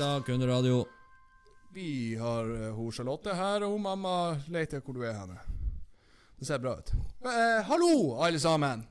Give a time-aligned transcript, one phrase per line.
[0.00, 0.86] Jekta, kunderadio.
[1.74, 4.12] Vi har uh, hun Charlotte her, og hun mamma
[4.48, 5.36] leter hvor du er henne.
[6.40, 6.92] Det ser bra ut.
[7.20, 8.86] Eh, hallo, alle sammen!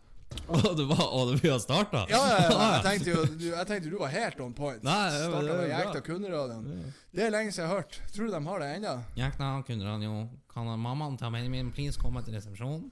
[0.46, 2.04] Å, det var Å, det vi har starta?
[2.14, 4.86] Ja, ja, ja, jeg tenkte jo du, jeg tenkte du var helt on point.
[4.86, 5.68] Nei, det Starta med.
[5.72, 6.88] Jekta kunderadioen.
[7.10, 8.02] Det er lenge siden jeg har hørt.
[8.14, 8.96] Tror du de har det ennå?
[9.18, 10.24] Jekta, kunderadio.
[10.54, 12.92] Kan mammaen til Benjamin please komme til resepsjonen?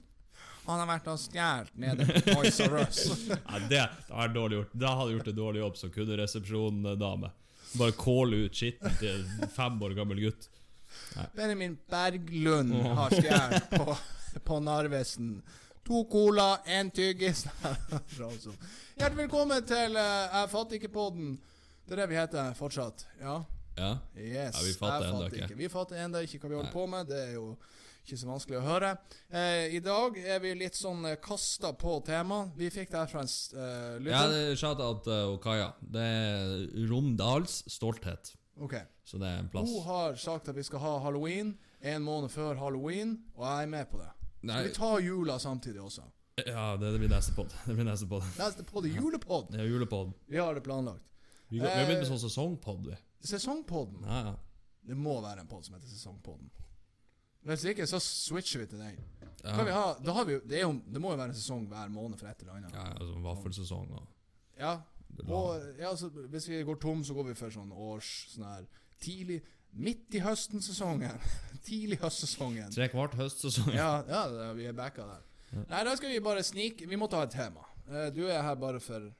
[0.66, 3.04] Han har vært og stjålet nede på Toys R Us.
[3.30, 4.80] ja, det, det er dårlig gjort.
[4.88, 7.30] Da hadde gjort en dårlig jobb som kunderesepsjon-dame.
[7.76, 10.48] Bare calle ut skitten til en fem år gammel gutt.
[11.36, 13.96] Benjamin Berglund har stjålet på,
[14.44, 15.42] på Narvesen.
[15.88, 17.46] To cola, én tyggis.
[18.98, 21.38] Hjertelig velkommen til uh, Jeg fatter ikke-podden.
[21.88, 23.06] Det er det vi heter fortsatt.
[23.20, 23.38] Ja?
[23.78, 23.92] Ja.
[24.16, 24.56] Yes.
[24.56, 25.56] Ja, vi fatter ennå ikke.
[25.56, 27.08] Vi fatter ennå ikke hva vi holder på med.
[27.08, 27.46] Det er jo
[28.04, 28.90] ikke så vanskelig å høre.
[29.28, 32.54] Eh, I dag er vi litt sånn eh, kasta på temaet.
[32.56, 34.36] Vi fikk det her fra en Ja, lytter.
[34.52, 35.72] er shout-out uh, og Kaja.
[35.80, 38.34] Det er Romdals stolthet.
[38.58, 38.74] Ok.
[39.04, 39.70] Så det er en plass.
[39.70, 43.74] Hun har sagt at vi skal ha halloween en måned før halloween, og jeg er
[43.74, 44.08] med på det.
[44.48, 46.06] Nei, vi ta jula samtidig også?
[46.46, 47.50] ja, det, det blir neste pod.
[47.66, 48.22] Det blir neste pod.
[48.38, 49.54] Neste pod er julepod.
[49.58, 50.12] Ja, julepod.
[50.30, 51.02] Vi har det planlagt.
[51.48, 52.98] Vi, vi har begynt med Eh, sånn sesongpod, vi.
[53.26, 54.04] Sesongpodden.
[54.06, 54.34] Ja, ja.
[54.88, 56.50] Det må være en pod som heter Sesongpodden.
[57.48, 58.98] Hvis ikke, så switcher vi til den.
[59.44, 59.54] Ja.
[59.56, 61.38] Kan vi ha, da har vi jo, det, er jo, det må jo være en
[61.38, 62.74] sesong hver måned for et eller annet.
[62.74, 64.06] Ja, altså vaffelsesong og
[64.58, 64.72] Ja,
[65.28, 68.66] og ja, altså, hvis vi går tom, så går vi for sånn års sånn her
[69.02, 69.40] tidlig
[69.78, 71.18] Midt i høsten-sesongen.
[71.68, 72.70] tidlig høstsesongen.
[72.72, 73.68] Tre kvart høstsesong.
[73.76, 75.24] Ja, ja, det- vi er backa der.
[75.68, 77.64] Nei, da skal vi bare snike Vi må ta et tema.
[77.88, 79.10] Eh, Du er her bare for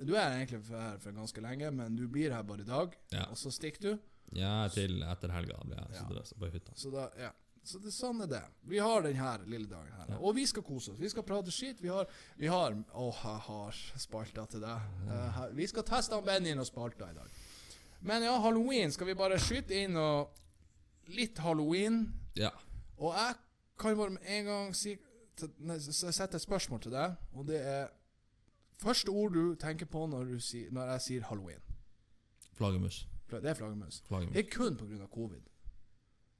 [0.00, 2.96] Du er egentlig for her for ganske lenge, men du blir her bare i dag,
[3.12, 3.24] Ja.
[3.30, 3.98] og så stikker du.
[4.32, 6.72] Ja, til etter helga blir jeg så på hytta.
[6.76, 7.30] Så da, ja
[7.64, 8.42] Så det, sånn er det.
[8.68, 10.14] Vi har den her lille dagen her.
[10.18, 11.00] Og vi skal kose oss.
[11.00, 11.82] Vi skal prate skitt.
[11.82, 14.88] Vi har Vi har Å, jeg har spalta til deg.
[15.08, 17.36] Uh, vi skal teste om Benny og spalta i dag.
[18.00, 20.34] Men ja, halloween skal vi bare skyte inn og
[21.08, 22.02] Litt halloween.
[22.36, 22.50] Ja.
[23.00, 23.36] Og jeg
[23.80, 24.98] kan bare med en gang si
[25.38, 27.86] sette et spørsmål til deg, og det er
[28.78, 31.62] Første ord du tenker på når, du sier, når jeg sier halloween.
[32.54, 33.08] Flaggermus.
[33.30, 33.54] Det er.
[33.54, 34.02] Flaggermus.
[34.08, 35.06] Det er kun pga.
[35.06, 35.40] covid.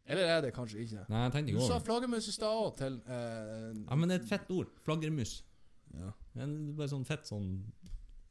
[0.08, 1.02] Eller er det kanskje ikke?
[1.12, 4.08] Nei, jeg tenkte i Du sa går flaggermus i stad òg, til eh, Ja, men
[4.08, 4.70] det er et fett ord.
[4.86, 5.34] Flaggermus.
[5.94, 6.12] ja.
[6.38, 7.48] Men Det er bare sånn fett sånn,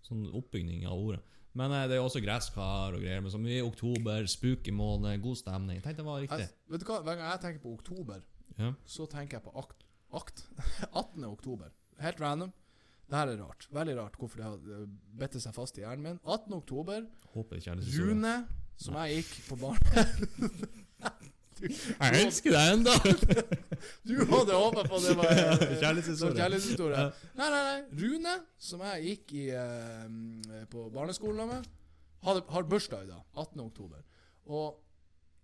[0.08, 1.22] sånn oppbygning av ordet.
[1.58, 3.22] Men eh, det er også gresskar og greier.
[3.22, 5.82] Men så mye i oktober, spooky måned, god stemning.
[5.86, 6.40] Tenk det var riktig.
[6.48, 8.24] jeg, Vet du hva, Hver gang jeg tenker på oktober,
[8.58, 8.74] Ja.
[8.86, 9.84] så tenker jeg på akt,
[10.18, 10.46] akt
[10.94, 11.26] 18.
[11.30, 11.70] oktober.
[12.02, 12.54] Helt random.
[13.08, 13.68] Det her er rart.
[13.72, 14.88] Veldig rart hvorfor det har eh,
[15.22, 16.20] bitt seg fast i hjernen min.
[16.26, 16.54] 18.
[16.58, 17.06] oktober.
[17.34, 17.94] Håper det ikke er litt.
[18.02, 18.34] Rune,
[18.78, 20.08] som jeg gikk på barne...
[22.02, 22.96] Jeg elsker deg ennå!
[24.10, 26.36] Du hadde håpa på det var eh, Kjærlighetshistorie.
[26.40, 27.04] kjærlighetshistorie.
[27.38, 28.02] Nei, nei, nei.
[28.02, 28.34] Rune,
[28.70, 31.68] som jeg gikk i eh, på barneskolen med,
[32.26, 33.24] hadde, har bursdag i dag.
[33.36, 33.62] 18.
[33.68, 34.04] oktober.
[34.48, 34.80] Og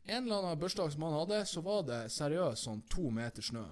[0.09, 3.65] en eller annen bursdag som han hadde, så var det seriøst sånn to meter snø.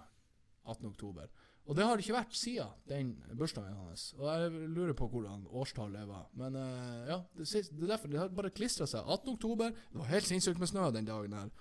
[0.70, 0.92] 18.
[0.92, 1.32] oktober.
[1.70, 4.12] Og det har det ikke vært siden den bursdagen hans.
[4.18, 6.26] Og jeg lurer på hvordan årstallet var.
[6.38, 9.06] Men eh, ja, det, det er derfor det har bare klistra seg.
[9.06, 9.36] 18.
[9.36, 9.74] oktober.
[9.92, 11.52] Det var helt sinnssykt med snø den dagen her.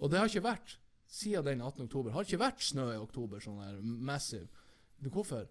[0.00, 0.78] Og det har ikke vært
[1.10, 1.84] siden den 18.
[1.88, 2.10] oktober.
[2.14, 4.48] Har ikke vært snø i oktober sånn her massive.
[5.00, 5.46] Men hvorfor?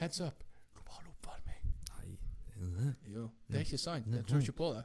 [0.00, 0.42] Heads up.
[0.74, 1.62] Global oppvarming.
[1.92, 2.16] Nei,
[2.56, 2.94] det det?
[3.14, 4.06] Jo, det er ikke sant.
[4.12, 4.84] Jeg tror ikke på det.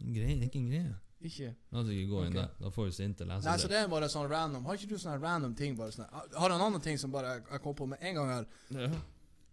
[0.00, 0.96] Greie, det ikke en greie.
[1.20, 2.48] Ikke La oss ikke gå inn der.
[2.60, 4.64] Da får vi sinte Nei, så det er bare sånn random.
[4.64, 6.08] Har ikke du sånne random ting bare sånne?
[6.38, 8.46] Har du en annen ting som bare jeg- jeg kom på med en gang her?
[8.70, 8.88] Ja.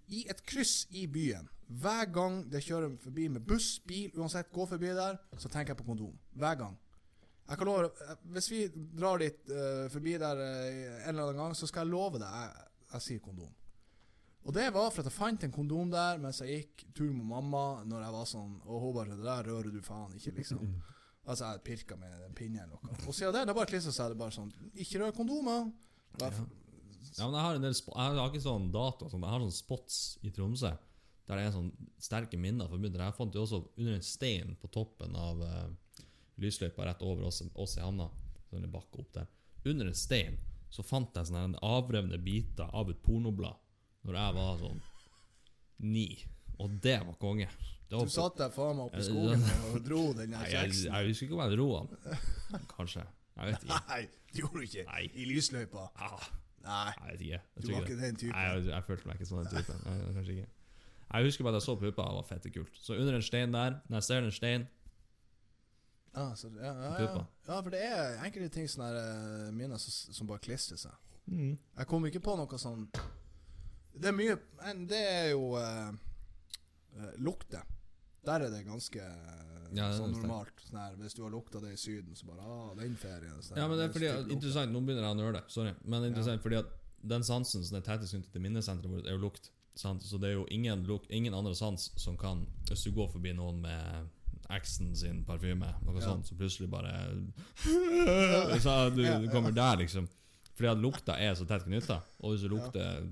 [0.09, 4.65] I et kryss i byen, hver gang det kjører forbi med buss, bil, uansett, går
[4.67, 6.17] forbi der, så tenker jeg på kondom.
[6.37, 6.77] Hver gang.
[7.47, 11.41] Jeg kan love eh, Hvis vi drar dit uh, forbi der uh, en eller annen
[11.45, 13.53] gang, så skal jeg love deg jeg, jeg sier kondom.
[14.47, 17.25] Og det var for at jeg fant en kondom der mens jeg gikk tur med
[17.27, 20.61] mamma Når jeg var sånn Og hun bare Det der rører du faen ikke, liksom.
[21.27, 22.93] Altså, jeg pirka med en pinne eller noe.
[23.03, 24.13] Og siden det, det bare klissa seg.
[24.13, 25.65] Det bare sånn Ikke rør kondomer.
[26.21, 26.29] Ja.
[27.17, 29.57] Ja, men jeg har en del Jeg har ikke sånn dato sånn, Jeg har sånn
[29.57, 30.71] spots i Tromsø
[31.27, 31.73] Der det er sånn
[32.03, 35.67] sterke minner forbundet Jeg fant jo også under en stein på toppen av uh,
[36.41, 38.09] lysløypa rett over oss, oss i havna.
[38.49, 39.27] Sånn en bakke opp der
[39.67, 40.37] Under en stein
[40.71, 43.55] så fant jeg sånne avrevne biter av et pornoblad
[44.07, 44.81] Når jeg var sånn
[45.83, 46.05] Ni
[46.59, 47.47] Og det var konge
[47.87, 50.89] det var du satt der faen meg oppe i skogen og dro den der kjeksen?
[50.89, 52.65] jeg, jeg husker ikke om jeg dro den.
[52.73, 53.99] Kanskje Jeg vet ikke Nei,
[54.33, 54.83] det gjorde du ikke.
[54.89, 55.03] Nei.
[55.07, 55.85] I lysløypa.
[55.95, 56.25] ah,
[56.65, 56.89] Nei.
[56.97, 58.33] Jeg vet ikke jeg Du var ikke den typen.
[58.35, 59.79] Nei, jeg, jeg følte meg ikke sånn den typen.
[59.87, 60.49] Nei, kanskje ikke.
[61.13, 62.81] Jeg husker bare at jeg så puppa, det var fette kult.
[62.83, 64.67] Så under en stein der, når jeg ser en stein
[66.17, 67.25] Ja, så, ja, ja, ja.
[67.47, 70.95] Ja, for det er enkelte ting sånne her, mine som, som bare klistrer seg.
[71.27, 71.57] Mm.
[71.77, 72.85] Jeg kom ikke på noe sånn
[73.99, 75.89] Det er mye Men det er jo uh,
[76.95, 77.65] uh, lukter.
[78.23, 80.55] Der er det ganske eh, Ja, sånn normalt.
[80.63, 83.37] Sånn her, hvis du har lukta det i Syden, så bare ah, den ferien.
[83.43, 84.31] Sånn, Ja, men det er fordi at.
[84.35, 85.43] Interessant, nå begynner jeg å nøle.
[85.51, 85.71] Sorry.
[85.85, 86.73] Men det er interessant fordi at
[87.07, 89.51] den sansen som er tettest knyttet til minnesenteret vårt, er jo lukt.
[89.79, 90.03] Sant?
[90.03, 93.35] Så det er jo ingen, luk, ingen andre sans som kan Hvis du går forbi
[93.37, 94.07] noen med
[94.49, 96.05] eksen sin parfyme, noe Ja.
[96.07, 96.91] sånt, så plutselig bare
[98.63, 100.07] så du, du kommer der, liksom.
[100.57, 101.99] Fordi at lukta er så tett knytta.
[102.23, 103.03] Og hvis du lukter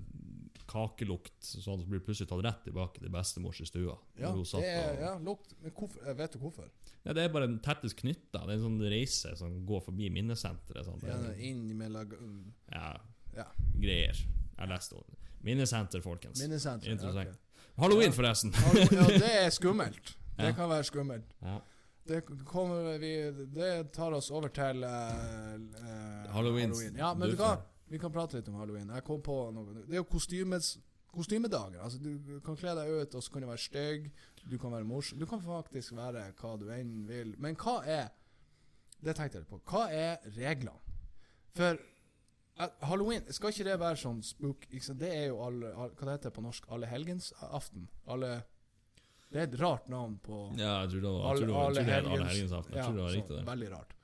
[0.65, 3.93] kakelukt, sånn, så blir du plutselig tatt rett tilbake til bestemors i stua.
[4.17, 6.71] Ja, det er, ja, lukt Men hvorfor, vet du hvorfor?
[7.05, 8.41] Ja, det er bare den tettest knytta.
[8.47, 10.87] Det er en sånn reise som går forbi minnesenteret.
[10.87, 11.03] Sånn.
[11.05, 12.15] Ja, inn mellom
[12.73, 12.95] Ja,
[13.37, 13.45] Ja.
[13.77, 14.15] greier.
[14.57, 15.03] Jeg leste om.
[15.45, 16.39] Minnesenter, folkens.
[16.41, 17.29] Minnesenter, Interessant.
[17.29, 17.35] ok.
[17.77, 18.51] Halloween, forresten.
[18.89, 20.15] Ja, det er skummelt.
[20.37, 21.35] Det kan være skummelt.
[21.41, 21.59] Ja.
[22.07, 26.75] Det, kommer vi, det tar oss over til uh, uh, Halloween.
[26.97, 28.91] Ja, men Du kan, vi kan prate litt om halloween.
[28.93, 30.75] Jeg kom på noe Det er jo kostymes,
[31.13, 31.81] kostymedager.
[31.81, 34.07] Altså, du kan kle deg ut, og så kan du være stygg.
[34.45, 35.19] Du kan være morsom.
[35.19, 37.33] Du kan faktisk være hva du enn vil.
[37.41, 38.07] Men hva er
[39.01, 39.59] Det tenkte jeg på.
[39.69, 40.81] Hva er reglene?
[41.55, 41.77] For
[42.59, 44.65] eh, halloween Skal ikke det være sånn spook?
[44.71, 46.67] Det er jo alle all, Hva det heter på norsk?
[46.73, 47.89] Allehelgensaften?
[48.07, 48.31] Alle
[49.31, 51.69] Det er et rart navn på Ja, jeg tror det var, jeg tror det var,
[51.75, 52.75] jeg tror det.
[52.75, 53.45] Jeg tror var riktig, det.
[53.47, 53.95] Veldig rart.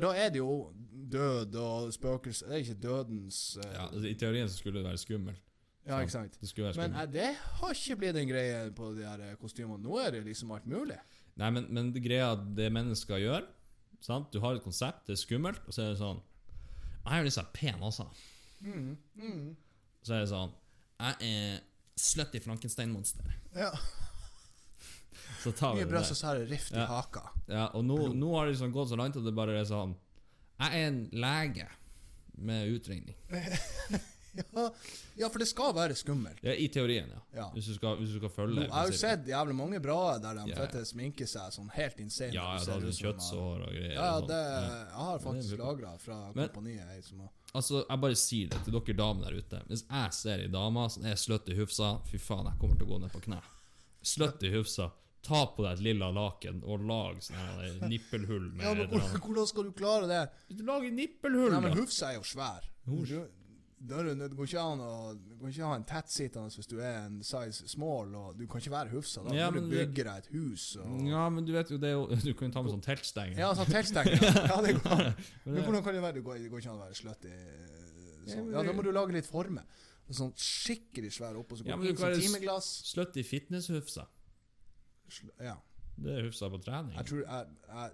[0.00, 0.72] Da er det jo
[1.12, 4.88] død og spøkelse Det er ikke dødens uh, Ja, altså, I teorien så skulle det
[4.88, 5.42] være skummelt.
[5.86, 6.36] ja, ikke sant?
[6.40, 7.02] Det være Men skummelt.
[7.02, 9.82] eh, det har ikke blitt en greie på de her eh, kostymene.
[9.82, 10.98] Nå er det liksom alt mulig.
[11.40, 13.46] Nei, men, men det greia det mennesker gjør
[14.04, 14.28] sant?
[14.32, 16.20] Du har et konsept, det er skummelt, og så er det sånn
[17.06, 18.06] Jeg er sånn pen også.
[18.60, 19.56] Mm, mm.
[20.04, 20.52] Så er det sånn
[20.98, 21.60] Jeg er
[22.00, 23.32] slutty Frankenstein-monster.
[23.56, 23.72] Ja.
[25.42, 26.14] Så tar vi Mye det bra der.
[26.14, 26.86] så har rift i Ja.
[26.86, 27.22] haka.
[27.48, 29.94] Ja, og nå, nå har det liksom gått så langt at det bare er sånn
[30.60, 31.68] Jeg er en lege
[32.36, 33.14] med utregning.
[34.54, 34.70] Ja,
[35.18, 36.38] ja, for det skal være skummelt.
[36.46, 37.18] Ja, I teorien, ja.
[37.34, 37.46] Ja.
[37.50, 39.24] Hvis, du skal, hvis du skal følge jeg har jo prinsippet.
[39.24, 40.54] sett jævlig mange bra der de Ja.
[40.60, 42.32] fette sminker seg sånn helt insane.
[42.32, 43.90] Ja, ja, ser det ut som, kjøttsår og greier.
[43.90, 44.28] Ja, ja, og sånn.
[44.28, 44.84] det, Ja.
[44.84, 46.86] jeg har faktisk lagra fra Men- kompaniet.
[46.94, 49.62] Jeg, som har Altså, jeg bare sier det til dere damer der ute.
[49.66, 52.86] Hvis jeg ser ei dame som er sløtt i hufsa, fy faen, jeg kommer til
[52.86, 53.42] å gå ned på kne.
[54.04, 54.92] Sløtt i hufsa.
[55.22, 59.50] Ta på deg et lilla laken og lag sånn nippelhull med Ja, men hvordan, hvordan
[59.50, 60.22] skal du klare det?
[60.56, 61.76] Du lager nippelhull, Nei, men!
[61.76, 62.64] Hufsa er jo svær.
[63.80, 63.96] Det
[64.36, 67.68] går ikke an å Du kan ikke ha en tettsittende hvis du er en size
[67.72, 69.22] small, og du kan ikke være Hufsa.
[69.24, 71.92] Da Ja, må du bygge deg et hus og Ja, men du vet jo, det
[72.26, 73.40] Du kan jo ta med sånn teltstenger.
[73.40, 74.20] Ja, sånn teltstenger.
[74.24, 75.12] Ja, det går an.
[75.48, 76.18] Men hvordan kan det være?
[76.20, 78.52] Det går, det går ikke an å være sløtt i Ja, sånn.
[78.52, 79.64] Ja, da må du lage litt former.
[80.10, 82.70] Sånn skikkelig svær oppå, så Ja, går men du kan som være timeglass.
[82.90, 84.08] Sløtt i fitnesshufsa.
[85.40, 85.56] Ja.
[86.00, 86.96] Det er hufsa på trening.
[86.96, 87.92] Jeg tror, jeg, jeg,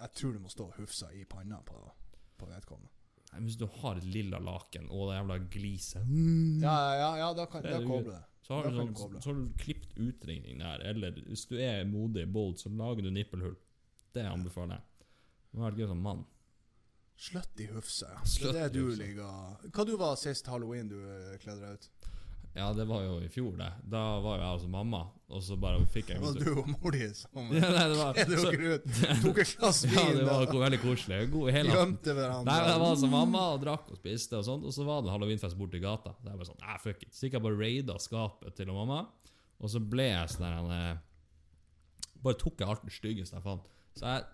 [0.00, 1.78] jeg tror det må stå Hufsa i panna på,
[2.38, 2.92] på vedkommende.
[3.32, 6.08] Nei, Hvis du har et lilla laken og det jævla gliset
[6.62, 8.24] Ja, ja, ja, da kan Det det koble det.
[8.42, 12.56] Så har, sånn, så har du klippet utringning der, eller hvis du er modig bold,
[12.58, 13.54] så lager du nippelhull.
[14.16, 15.06] Det anbefaler jeg.
[15.52, 16.24] Det gøy som mann.
[17.20, 18.24] Sløtt i Hufsa, ja.
[18.24, 21.76] Sløtt det er det du ligger Hva du var sist halloween du eh, kledde deg
[21.76, 22.09] ut?
[22.54, 23.68] Ja, det var jo i fjor, det.
[23.92, 26.96] Da var jo jeg hos mamma, og så bare fikk jeg Var du og mor
[26.96, 28.88] di som Ja, nei, det var, det så, ut?
[29.24, 31.20] Tok et glass ja, det var veldig koselig.
[31.30, 32.48] God hele gjemte hverandre?
[32.50, 35.14] Nei, jeg var hos mamma og drakk og spiste, og sånt Og så var det
[35.14, 36.16] halloweenfest borti gata.
[36.18, 37.14] Så jeg bare sånn, nei, fuck it.
[37.14, 39.04] Så gikk jeg bare raida skapet til mamma,
[39.60, 41.06] og så ble jeg sånn der eh,
[42.20, 43.70] Bare tok jeg alt det styggeste jeg fant.
[43.96, 44.26] Så jeg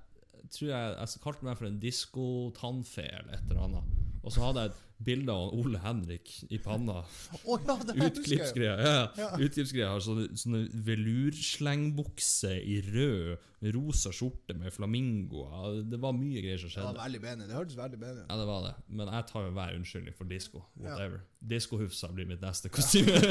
[0.57, 3.97] tror jeg, jeg kalte meg for en diskotannfe eller et eller annet.
[4.25, 7.03] Og så hadde jeg et bilde av Ole Henrik i panna.
[7.45, 7.77] Å ja.
[8.07, 8.81] Utklippsgreier.
[8.81, 9.03] Ja, ja.
[9.21, 9.29] Ja.
[9.45, 13.37] Utklippsgreier har sånne, sånne velurslängbukse i rød,
[13.77, 15.83] rosa skjorte med flamingoer.
[15.91, 16.89] Det var mye greier som skjedde.
[16.89, 17.49] Det var veldig benig.
[17.51, 18.27] Det hørtes veldig benig ut.
[18.31, 18.75] Ja, det var det.
[18.89, 20.63] Men jeg tar jo hver unnskyldning for disko.
[20.81, 20.89] Ja.
[20.91, 21.25] Whatever.
[21.55, 23.17] Diskohufsa blir mitt neste kostyme.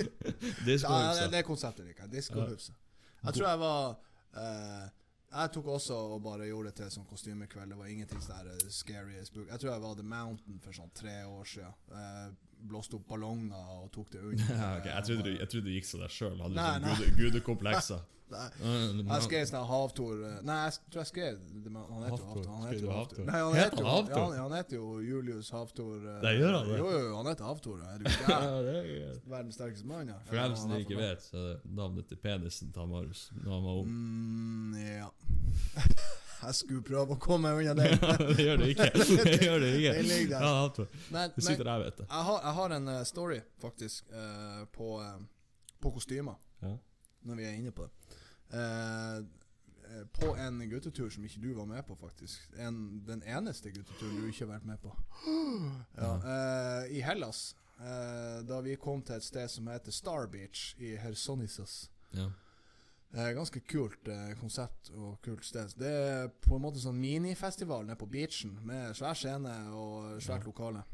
[0.00, 1.26] Ja, Diskohufsa.
[1.26, 2.12] det, det konseptet liker jeg.
[2.18, 2.72] Diskohufse.
[3.20, 3.88] Jeg tror jeg var
[4.40, 4.86] eh,
[5.30, 7.70] Jeg tok også og bare gjorde det til sånn kostymekveld.
[7.70, 9.46] Det var ingenting sånn scary as book.
[9.46, 11.76] Jeg tror jeg var The Mountain for sånn tre år siden.
[11.94, 12.32] Eh,
[12.68, 14.46] blåste opp ballonger og tok det unna.
[14.60, 16.38] Ja, ok, jeg, trodde du, jeg trodde du gikk så der sjøl.
[16.40, 16.96] Hadde Nei, sånn nei.
[16.96, 18.02] gude, gudekomplekser.
[18.30, 18.46] Nei,
[19.10, 21.40] Jeg skrev sånn Havtor eh, Nei, jeg tror jeg skrev
[21.74, 22.44] Han heter jo Havtor.
[22.52, 23.24] Han heter jo Havtor?
[23.26, 24.20] Nei, han Heter heter jo Havtor?
[24.36, 26.06] Ja, han, heter jo Julius Havtor.
[26.22, 26.78] Det gjør han det?
[26.78, 27.82] Jo, jo, han heter Havtor.
[27.90, 29.18] Er du er.
[29.26, 30.20] Verdens sterkeste mann, ja.
[30.28, 33.66] For dem som ikke vet, så er det navnet til penisen til Marius når han
[33.66, 33.90] var ung.
[33.90, 35.10] Mm, ja.
[36.42, 38.36] Jeg skulle prøve å komme meg unna det.
[38.36, 38.86] det gjør det ikke.
[39.30, 39.92] Det gjør det ikke.
[39.96, 40.46] Det ligger der.
[40.46, 42.04] Ja, det Men, det sitter der, vet du.
[42.06, 45.20] jeg, har, jeg har en eh, story, faktisk, uh, på, uh,
[45.82, 46.72] på kostymer, Ja.
[47.28, 48.16] når vi er inne på det.
[48.56, 49.20] Eh,
[50.20, 52.40] på en guttetur som ikke du var med på, faktisk.
[52.62, 54.92] En, den eneste gutteturen du ikke har vært med på.
[55.98, 56.12] Ja,
[56.86, 57.56] I Hellas.
[58.46, 61.90] da vi kom til et sted som heter Star Beach i Hersonisos.
[62.14, 62.28] Ja.
[63.10, 65.72] Eh, ganske kult eh, konsept og kult sted.
[65.80, 70.44] Det er på en måte sånn minifestival nede på beachen med svær scene og svært
[70.44, 70.50] Ja.
[70.52, 70.84] lokale.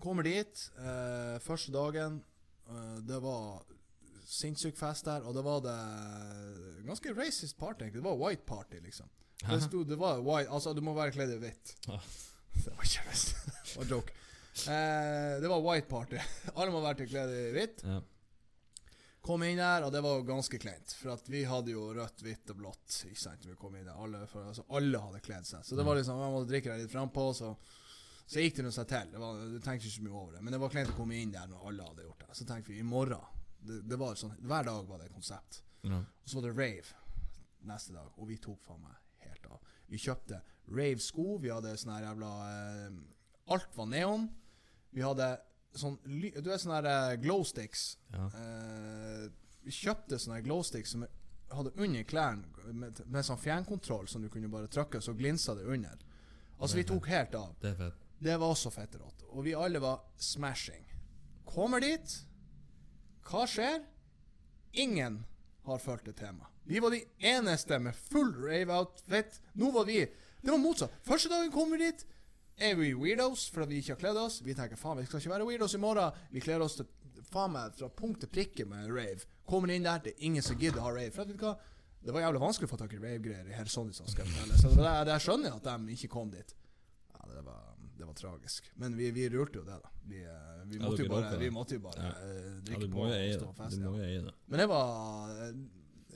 [0.00, 2.22] Kommer dit eh, første dagen.
[2.68, 3.62] eh, det var
[4.30, 8.02] sinnssyk fest der, og det var det ganske racist party, egentlig.
[8.02, 9.08] Det var white party, liksom.
[9.40, 11.76] Det, sto, det var white, altså Du må være kledd i hvitt.
[11.88, 11.96] Ja.
[12.60, 13.36] Det var ikke visst.
[13.70, 14.12] Det var joke.
[14.68, 16.18] Eh, det var white party.
[16.58, 17.84] Alle må være kledd i hvitt.
[17.86, 18.00] Ja.
[19.30, 20.92] Kom inn der, og det var jo ganske kleint.
[20.98, 22.96] For at vi hadde jo rødt, hvitt og blått.
[23.06, 25.62] Ikke sant, vi kom inn der Alle, for, altså, alle hadde kledd seg.
[25.66, 27.52] Så det var liksom, man måtte drikke deg litt frampå, så,
[28.26, 29.12] så gikk det nå seg til.
[29.12, 30.42] Det var, du tenkte ikke så mye over det.
[30.42, 32.38] Men det var kleint å komme inn der når alle hadde gjort det.
[32.40, 35.60] Så tenkte vi i morgen det, det var sånn, Hver dag var det et konsept.
[35.86, 36.00] Ja.
[36.02, 36.98] Og så var det rave
[37.70, 39.70] neste dag, og vi tok faen meg helt av.
[39.90, 42.98] Vi kjøpte rave-sko, vi hadde sånne jævla eh,
[43.50, 44.26] Alt var neon.
[44.94, 45.30] Vi hadde
[45.78, 47.98] sånn Du vet sånne eh, glow sticks.
[48.14, 48.26] Ja.
[48.40, 49.26] Eh,
[49.70, 51.06] kjøpte sånne glow sticks som
[51.50, 55.66] hadde under klærne, med, med sånn fjernkontroll, som du kunne bare trykke, så glinsa det
[55.66, 55.98] under.
[56.60, 57.54] Altså, vi tok helt av.
[57.62, 57.94] Det er.
[58.20, 59.24] Det var også fett rått.
[59.32, 60.84] Og vi alle var smashing.
[61.48, 62.18] Kommer dit.
[63.26, 63.80] Hva skjer?
[64.78, 65.22] Ingen
[65.66, 66.50] har fulgt det temaet.
[66.68, 69.40] Vi var de eneste med full rave-outfit.
[69.58, 70.04] Nå var vi
[70.40, 70.92] Det var motsatt.
[71.04, 72.04] Første dagen kom vi dit.
[72.60, 74.40] Er vi weirdos fordi vi ikke har kledd oss?
[74.44, 76.16] Vi tenker faen, vi skal ikke være weirdos i morgen.
[76.34, 76.88] Vi kler oss til
[77.30, 79.24] faen meg fra punkt til prikke med rave.
[79.48, 81.12] Kommer inn der, det er ingen som gidder å ha rave.
[81.14, 81.54] For vet du hva?
[82.00, 84.00] Det var jævlig vanskelig å få tak i rave-greier i Hersonius.
[84.00, 86.54] Så det skjønner jeg at de ikke kom dit.
[87.12, 88.70] Ja, det var, det var tragisk.
[88.80, 89.90] Men vi, vi rurte jo det, da.
[90.08, 92.14] Vi, eh, vi, Ja, måtte, jo bare, vi måtte jo bare Ja.
[92.24, 94.32] eh, drikke på og stå fest Du må jo eie det.
[94.48, 95.60] Men det var eh,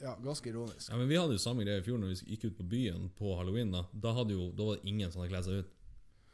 [0.02, 0.88] ja, ganske ironisk.
[0.90, 3.10] Ja, men Vi hadde jo samme greie i fjor når vi gikk ut på byen
[3.16, 3.72] på halloween.
[3.76, 5.74] Da Da, jo, da var det ingen som hadde kledd seg ut.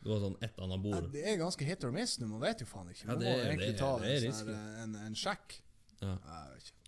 [0.00, 1.08] Det var sånn ett annet Ja, bord.
[1.12, 3.04] det er ganske hit or miss nå, man vet jo faen ikke.
[3.04, 4.54] Ja, det må egentlig det ta det det en, sånn
[4.84, 5.58] en, en sjekk.
[6.00, 6.14] Ja.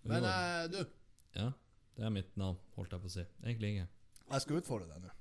[0.08, 0.78] Men eh, du,
[1.36, 1.48] ja,
[1.98, 3.26] det er mitt navn, holdt jeg på å si.
[3.44, 3.88] Egentlig ikke.
[4.32, 5.12] jeg skal utfordre deg nå.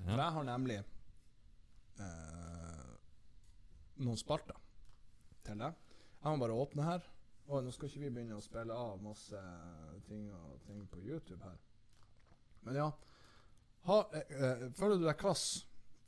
[0.00, 0.80] For jeg har nemlig
[2.00, 2.90] eh,
[4.02, 4.58] noen spalter
[5.46, 5.78] til deg.
[6.20, 7.06] Jeg må bare åpne her.
[7.50, 9.38] Og nå skal ikke vi begynne å spille av masse
[10.06, 11.56] ting og ting på YouTube her.
[12.66, 12.90] Men ja.
[13.88, 15.44] Ha, eh, eh, føler du deg kvass?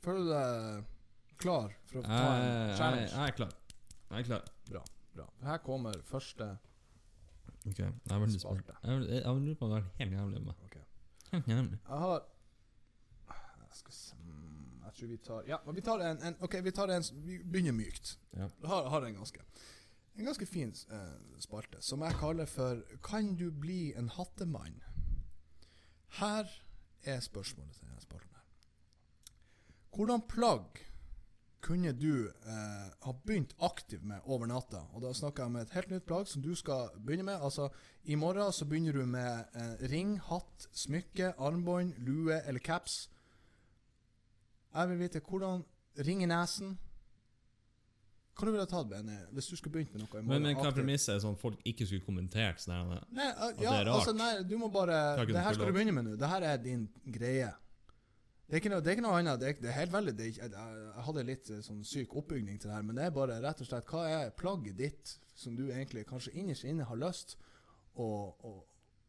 [0.03, 0.91] Føler du deg
[1.43, 3.09] klar for å ta en challenge?
[3.11, 3.55] jeg er klar.
[4.09, 4.45] Jeg er klar.
[4.69, 4.83] Bra.
[5.15, 5.25] bra.
[5.47, 6.51] Her kommer første
[7.65, 8.59] Ok, Jeg er veldig spent.
[8.65, 8.73] Spalte.
[8.83, 10.63] Jeg lurer på om det er helt jævlig med meg.
[10.67, 10.73] Ok.
[11.31, 11.77] Helt jævlig.
[11.89, 12.25] Jeg har
[13.61, 16.57] Jeg skal se mm, Jeg tror vi tar Ja, men vi tar en, en Ok,
[16.63, 18.17] vi tar en Vi begynner mykt.
[18.35, 18.49] Ja.
[18.61, 19.39] Jeg har, har en ganske
[20.19, 24.83] En ganske fin eh, spalte som jeg kaller for 'Kan du bli en hattemann?'
[26.19, 26.45] Her
[27.03, 28.29] er spørsmålet til denne spalten.
[28.35, 28.43] her.
[29.95, 30.83] Hvordan plagg
[31.63, 34.83] kunne du eh, ha begynt aktivt med over natta?
[34.93, 37.39] Og da snakker jeg om et helt nytt plagg som du skal begynne med.
[37.39, 37.69] Altså,
[38.03, 43.05] I morgen så begynner du med eh, ring, hatt, smykke, armbånd, lue eller caps.
[44.73, 46.71] Jeg vil vite hvordan Ring i nesen.
[48.33, 50.29] Hva du ville tatt, Benny, hvis du skulle begynt med noe i morgen?
[50.31, 53.67] Men, men hva er premisset sånn at folk ikke skulle kommentert sånn Nei, uh, det
[53.69, 53.91] er rart.
[53.93, 56.15] altså, nei, du må bare Det her skal du begynne med nå.
[56.17, 57.51] Det her er din greie.
[58.47, 59.39] Det er ikke noe, det er ikke noe annet.
[59.41, 61.83] Det er, det er helt veldig det er, ikke- jeg, jeg hadde litt eh, sånn
[61.87, 64.77] syk oppbygning til det her, men det er bare rett og slett Hva er plagget
[64.77, 67.37] ditt som du egentlig kanskje innerst inne har lyst
[67.95, 68.05] å,
[68.43, 68.51] å,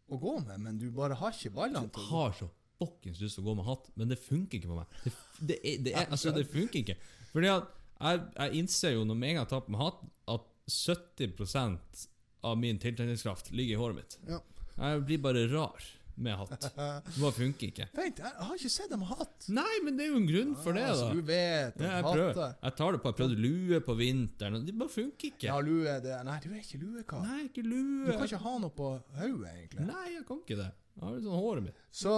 [0.08, 2.06] å gå med, men du bare har ikke ballene til det?
[2.12, 2.48] har så
[2.78, 4.96] fuckings lyst til å gå med hatt, men det funker ikke på meg.
[5.04, 5.12] Det,
[5.50, 6.96] det, er, det, er, altså, det funker ikke.
[7.34, 7.68] Fordi at
[8.00, 10.00] jeg, jeg innser jo når med en gang jeg tar på meg hatt,
[10.34, 12.06] at 70%
[12.44, 14.16] av min tiltrekningskraft ligger i håret mitt.
[14.28, 14.40] Ja.
[14.78, 15.84] Jeg blir bare rar
[16.16, 16.66] med hatt.
[16.74, 17.86] Det bare funker ikke.
[17.96, 19.48] Vent, jeg har ikke sett dem ha hatt!
[19.54, 20.94] Nei, men det er jo en grunn for det, da.
[21.00, 21.08] da.
[21.10, 22.54] du vet Ja, jeg prøver.
[22.62, 23.10] Jeg tar det på.
[23.10, 25.48] Jeg prøvde lue på vinteren, det bare funker ikke.
[25.48, 27.24] Ja, lue det Nei, du er ikke luekar.
[27.26, 29.88] Nei, ikke Du kan ikke ha noe på hodet, egentlig.
[29.90, 30.70] Nei, jeg kan ikke det.
[30.94, 31.82] Jeg har litt sånn håret mitt.
[32.04, 32.14] Så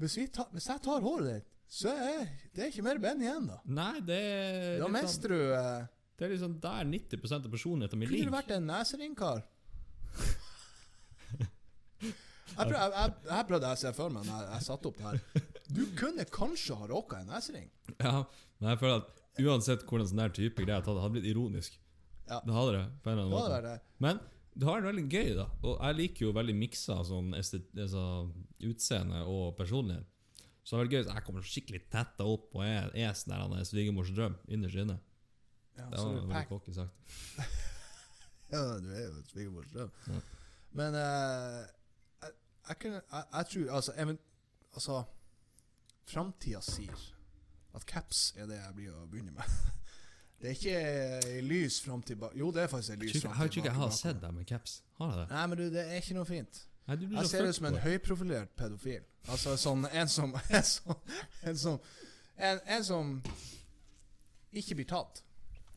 [0.00, 2.26] hvis, vi tar, hvis jeg tar håret ditt, så er
[2.56, 3.60] det er ikke mer Ben igjen, da.
[3.70, 5.84] Nei, det er Da mister du eh,
[6.18, 8.34] Det er liksom der 90% av personligheten min Kunne du ligger.
[8.34, 9.44] vært en neseringkar?
[12.56, 14.98] Jeg prøv, jeg, jeg, prøvde jeg å se for meg når jeg, jeg satte opp
[15.00, 15.46] det her.
[15.70, 17.68] Du kunne kanskje ha råka en nesering.
[18.00, 18.16] Ja,
[18.60, 21.78] men jeg føler at uansett hvordan sånn der type greier jeg det hadde blitt ironisk.
[22.30, 22.40] Ja.
[22.46, 22.84] Det hadde det.
[23.04, 23.56] på en eller annen hadde det måte.
[23.56, 23.96] vært det.
[24.06, 24.20] Men
[24.60, 25.46] du har det veldig gøy, da.
[25.62, 28.02] Og jeg liker jo veldig miksa sånn estet, altså,
[28.66, 30.06] utseende og personlighet.
[30.62, 31.04] Så det har vært gøy.
[31.06, 34.36] så Jeg kommer skikkelig tetta opp og er, er sånn der han er svigermors drøm
[34.52, 34.98] innerst inne.
[35.78, 37.16] Ja, Det så var du veldig pack- cocky sagt.
[38.52, 39.90] ja, du er jo et svigermors drøm.
[40.10, 40.20] Ja.
[40.76, 41.60] Men eh,
[42.70, 44.18] jeg, kunne, jeg, jeg tror Altså, even,
[44.74, 45.00] altså
[46.10, 47.04] Framtida sier
[47.74, 49.46] at caps er det jeg blir å begynne med.
[50.40, 50.76] Det er ikke
[51.28, 53.26] ei lys framtid Jo, det er faktisk ei lys framtid.
[53.28, 54.78] jeg har ikke jeg har sett deg med caps.
[54.96, 55.26] Har jeg det?
[55.34, 56.60] Nei, men du, det er ikke noe fint.
[56.88, 59.02] Nei, Jeg ser ut som en høyprofilert pedofil.
[59.28, 60.96] Altså sånn en som En som
[61.44, 61.76] En som,
[62.40, 63.12] en, en som
[64.50, 65.20] ikke blir tatt.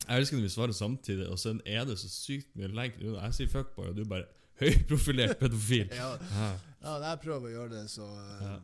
[0.08, 2.96] Jeg elsker når vi svarer samtidig, og så er det så sykt mye legg.
[3.04, 4.26] Jeg sier fuckboy, og du bare
[4.60, 5.92] høyprofilert pedofil.
[6.00, 6.14] Ja,
[6.84, 6.94] Ja.
[7.08, 8.06] jeg prøver å gjøre det så,
[8.44, 8.54] Ja.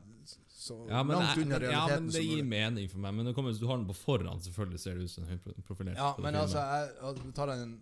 [0.48, 1.70] så Ja, men, langt jeg, unna mulig.
[1.72, 3.14] ja, men det gir mening for meg.
[3.14, 6.14] Men kommer, du har den på forhånd, selvfølgelig ser det ut som en profilert Ja,
[6.18, 6.92] men altså, jeg,
[7.24, 7.80] jeg tar en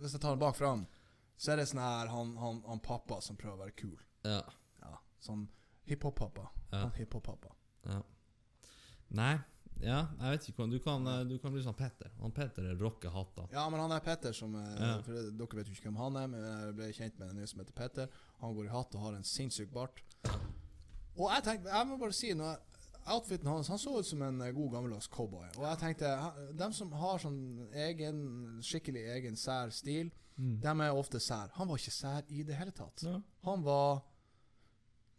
[0.00, 0.86] Hvis jeg tar den bak fram,
[1.36, 3.98] så er det sånn her han, han, han pappa som prøver å være kul.
[4.24, 4.40] ja,
[4.80, 5.48] Ja, Sånn
[5.90, 6.46] hiphop-pappa.
[6.72, 6.78] Ja.
[6.84, 7.50] Han hiphop-pappa.
[7.90, 8.00] ja.
[9.10, 9.34] Nei,
[9.80, 12.10] ja, jeg vet ikke hvordan Du kan, eh, du kan bli sånn Petter.
[12.20, 13.46] Han Petter er rocker hatta.
[13.52, 14.92] Ja, men han er Petter som eh, Ja.
[15.02, 17.46] For Dere vet jo ikke hvem han er, men jeg ble kjent med en ny
[17.46, 18.08] som heter Petter.
[18.40, 20.00] Han går i hatt og har en sinnssyk bart.
[21.16, 22.56] Og jeg tenkte, jeg må bare si noe
[23.04, 25.44] Outfiten hans Han så ut som en eh, god gammeldags cowboy.
[25.58, 26.08] Og jeg tenkte
[26.48, 28.22] De dem som har sånn egen
[28.64, 30.56] skikkelig egen sær stil, Mm.
[30.60, 31.52] dem er ofte sær.
[31.54, 33.04] Han var ikke sær i det hele tatt.
[33.06, 33.20] Ja.
[33.44, 34.02] Han var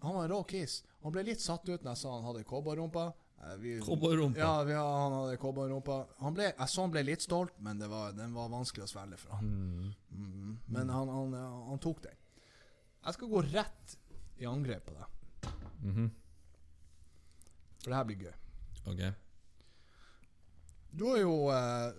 [0.02, 0.84] Han var en rå kiss.
[1.04, 3.14] Han ble litt satt ut når jeg sa han hadde cowboyrumpa.
[3.60, 4.40] Vi- Cowboyrumpa.
[4.40, 5.98] Ja, vi, han hadde cowboyrumpa.
[6.38, 9.36] Jeg så han ble litt stolt, men det var, den var vanskelig å svelge for
[9.38, 9.46] han.
[9.46, 9.92] Mm.
[10.12, 10.56] Mm.
[10.66, 11.34] Men han, han,
[11.70, 12.18] han tok den.
[13.06, 13.98] Jeg skal gå rett
[14.42, 15.52] i angrep på deg.
[15.84, 16.10] Mm -hmm.
[17.84, 18.34] for det her blir gøy.
[18.86, 19.02] Ok.
[20.92, 21.94] Du har jo eh,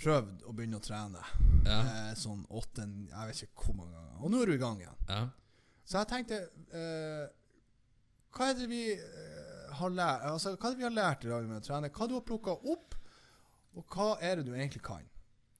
[0.00, 1.22] prøvd å begynne å trene
[1.64, 1.78] Ja.
[1.80, 4.22] eh, sånn åtte Jeg vet ikke hvor mange ganger.
[4.22, 4.96] Og nå er du i gang igjen.
[5.08, 5.28] ja.
[5.84, 6.36] Så jeg tenkte
[6.72, 7.26] eh,
[8.34, 9.33] Hva er det vi eh,
[9.78, 11.90] har lært Altså, hva er det vi har lært i dag med å trene?
[11.94, 12.94] Hva du har plukka opp,
[13.74, 15.04] og hva er det du egentlig kan?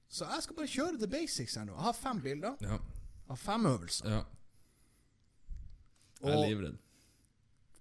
[0.09, 1.73] Så jeg skal bare kjøre the basics her nå.
[1.75, 2.55] Jeg har fem bilder.
[2.63, 2.77] Ja.
[2.79, 4.09] Jeg har fem øvelser.
[4.13, 4.21] ja.
[6.25, 6.77] Jeg er livredd.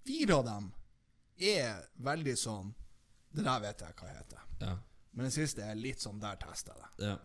[0.04, 0.64] fire av dem
[1.38, 2.74] er veldig sånn
[3.34, 4.42] Det der vet jeg hva heter.
[4.60, 4.74] Ja.
[5.14, 7.06] Men den siste er litt sånn Der tester jeg det.
[7.12, 7.16] ja.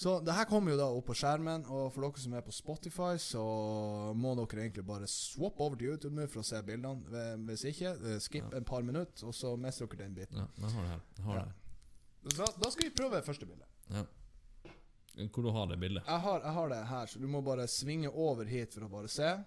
[0.00, 2.54] Så det her kommer jo da opp på skjermen, og for dere som er på
[2.56, 3.42] Spotify, så
[4.16, 7.04] må dere egentlig bare swappe over til YouTube nå for å se bildene.
[7.44, 8.56] Hvis ikke, eh, skip Ja.
[8.56, 10.38] en par minutter, og så mister dere den biten.
[10.40, 10.46] ja.
[10.56, 11.00] Jeg har det her.
[11.18, 11.44] Jeg har Ja.
[11.44, 12.36] det.
[12.36, 13.64] Da, da skal vi prøve første bilde.
[13.90, 14.04] Ja.
[15.28, 16.02] Hvor du har det bildet?
[16.06, 18.88] Jeg har, jeg har det her, så du må bare svinge over hit for å
[18.90, 19.44] bare se.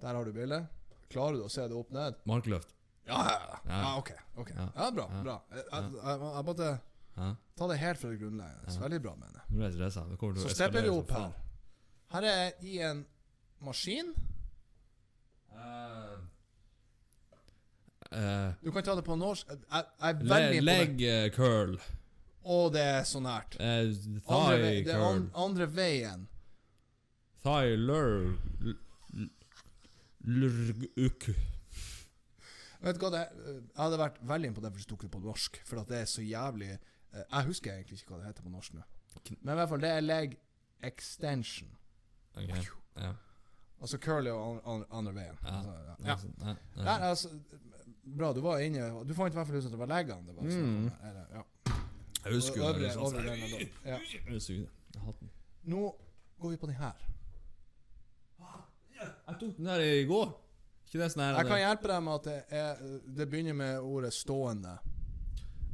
[0.00, 0.66] Der har du bildet.
[1.10, 2.14] Klarer du å se det opp ned?
[2.26, 2.72] Markløft.
[3.06, 3.58] Ja, ja, ja.
[3.82, 3.98] Ja.
[3.98, 4.10] ok.
[4.36, 4.54] okay.
[4.56, 4.90] Ja.
[4.90, 5.06] Bra.
[5.22, 6.80] Bra Jeg, jeg, jeg, jeg måtte
[7.16, 7.34] Ja.
[7.56, 8.76] ta det helt fra det grunnleggende.
[8.80, 9.44] Veldig bra, mener jeg.
[9.50, 10.04] Nå ble jeg stressa.
[10.08, 11.32] Det kommer til å Så stepper vi eskalere opp her.
[12.14, 13.02] Her er jeg i en
[13.60, 14.14] maskin.
[15.52, 16.28] faen.
[18.12, 19.48] Eh, Du kan ta det på norsk.
[19.48, 20.64] Jeg, jeg er le veldig imponert.
[20.64, 21.76] leg eh, curl.
[22.42, 23.54] Å, det er så nært.
[23.60, 25.06] Eh, Andre, thigh det er curl.
[25.12, 26.26] an, andre veien.
[27.42, 28.36] Thigh lur...
[30.22, 31.24] Lurg-uk.
[32.82, 33.32] Vet du hva det er?
[33.46, 36.08] Jeg hadde vært veldig imponert hvis du tok det på norsk, for at det er
[36.10, 38.82] så jævlig eh, Jeg husker egentlig ikke hva det heter på norsk nå.
[39.42, 40.36] Men i hvert fall, det er leg
[40.82, 41.68] extension.
[42.36, 42.48] Ok.
[42.96, 43.12] Ja.
[43.80, 45.38] Altså curly og an- an- andre veien.
[45.44, 45.56] Ja.
[46.12, 46.54] Altså, ja.
[46.76, 46.96] Ja.
[47.10, 47.28] Altså,
[48.16, 50.26] bra, du var inne Du fant i hvert fall ut at det var leggene.
[50.26, 50.86] Det var Mm.
[51.02, 51.42] eller, ja.
[52.24, 52.96] Jeg husker jo det.
[52.96, 53.12] Av.
[53.84, 53.98] Ja.
[55.64, 55.94] Nå
[56.40, 56.92] går vi på den her.
[59.26, 60.32] Jeg tok den der i går.
[60.86, 62.74] Ikke det sånn her Jeg kan hjelpe deg med at det, er,
[63.16, 64.78] det begynner med ordet 'stående'.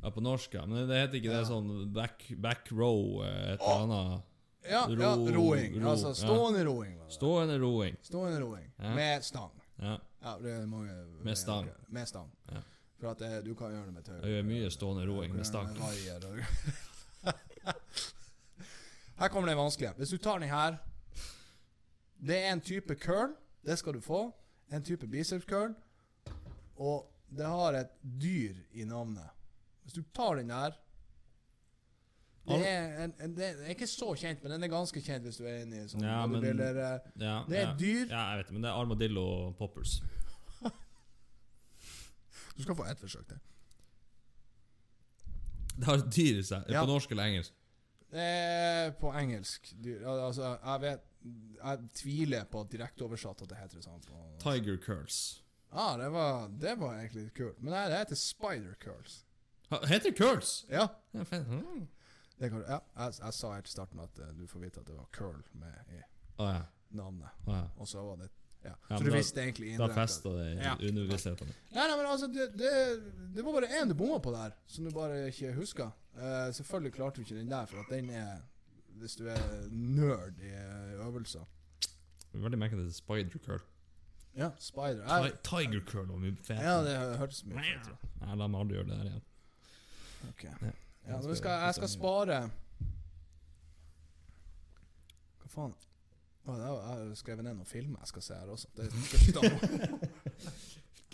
[0.02, 0.66] Ja, på norsk, ja.
[0.66, 4.22] Men det heter ikke det sånn back, back row, eh, et eller annet
[4.68, 5.78] Ja, Ro- ja roing.
[5.82, 6.98] ro, altså stående roing.
[7.08, 7.96] Stående roing.
[8.02, 8.66] Stående roing.
[8.78, 9.50] Med stang.
[9.78, 9.98] Ja.
[10.22, 10.92] Ja, det er mange
[11.24, 11.68] Med stang.
[11.88, 12.30] Med stang.
[12.52, 12.60] Ja.
[13.00, 14.14] For at det, du kan gjøre det med tau.
[14.22, 15.68] Jeg gjør mye stående roing med stang.
[19.18, 19.92] Her kommer den vanskelige.
[19.96, 20.76] Hvis du tar den her
[22.20, 23.32] Det er en type curl.
[23.66, 24.32] Det skal du få.
[24.72, 25.74] En type biceps curl.
[26.76, 29.30] Og det har et dyr i navnet.
[29.88, 30.76] Hvis du tar den der
[32.48, 35.36] det er, en, en, det er ikke så kjent, men den er ganske kjent hvis
[35.36, 37.74] du er inne i sånn Ja, men- bodybuilder, eh, Ja, Det er ja.
[37.76, 38.06] dyr.
[38.08, 39.24] Ja, jeg vet det, men det er armadillo
[39.58, 39.98] poppers.
[42.56, 43.38] Du skal få ett forsøk til.
[45.78, 46.64] Det har et dyr i seg.
[46.72, 46.80] Ja.
[46.82, 47.52] På norsk eller engelsk?
[48.10, 49.68] Eh, på engelsk.
[49.84, 50.00] Dyr.
[50.08, 51.04] Altså, jeg vet
[51.62, 54.00] Jeg tviler på direkteoversatt at det heter det sånn.
[54.08, 55.42] På, Tiger curls.
[55.70, 57.60] ah, det var, det var egentlig kult.
[57.60, 59.24] Men nei, det heter spider curls.
[59.88, 60.64] Heter curls?
[60.70, 60.88] Ja.
[61.12, 61.44] Ja, fan.
[61.48, 61.86] Mm.
[62.38, 64.86] Det kan, ja jeg, jeg sa helt i starten at uh, du får vite at
[64.86, 66.02] det var curl med i
[66.38, 66.60] Å ja.
[66.94, 67.40] navnet.
[67.46, 67.64] Å ja.
[67.82, 68.28] Og så var det
[68.64, 68.72] Ja.
[68.90, 70.72] Så du da- visste egentlig Da indirekte- festa det i Ja.
[70.80, 71.50] underbevisstheten.
[71.74, 72.72] Nei, nei, men altså, det, det,
[73.36, 75.90] det var bare én du bomma på der, som du bare ikke huska.
[76.18, 78.40] Uh, selvfølgelig klarte du ikke den der, for at den er
[78.98, 81.44] Hvis du er nerd i eh, øvelser.
[82.32, 83.60] Veldig merkelig at det er spider curl.
[84.34, 85.04] Ja, spider.
[85.06, 86.62] Jeg, Tiger curl var mye fetere.
[86.66, 88.08] ja, det hørtes mye fetere ut.
[88.24, 89.22] Nei, la meg aldri gjøre det der igjen.
[90.30, 90.44] Ok.
[90.44, 90.72] Ja.
[91.08, 92.38] Ja, skal, jeg skal spare
[95.40, 95.74] Hva faen?
[96.48, 98.68] Å, er- jeg har skrevet ned noen filmer jeg skal se her også.
[98.76, 98.88] Det.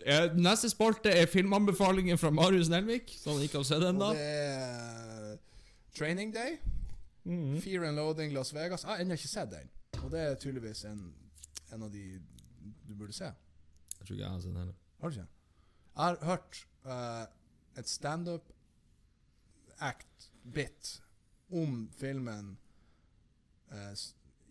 [0.05, 4.13] Eh, Neste spalte er filmanbefalinger fra Marius Nelvik, så han ikke har sett ennå.
[4.13, 5.37] da det er
[5.95, 6.59] Training Day.
[7.25, 7.61] Mhm.
[7.65, 8.83] Fear and Loading Las Vegas.
[8.85, 9.71] Jeg har ennå ikke sett den.
[10.03, 11.05] Og det er tydeligvis en,
[11.73, 12.05] en av de
[12.85, 13.25] du burde se.
[13.25, 14.75] Jeg tror ikke jeg har sett den heller.
[15.01, 15.29] Har du ikke?
[15.95, 18.51] Jeg har hørt uh, et standup
[19.83, 21.03] act-bit
[21.55, 22.57] om filmen
[23.73, 23.95] eh,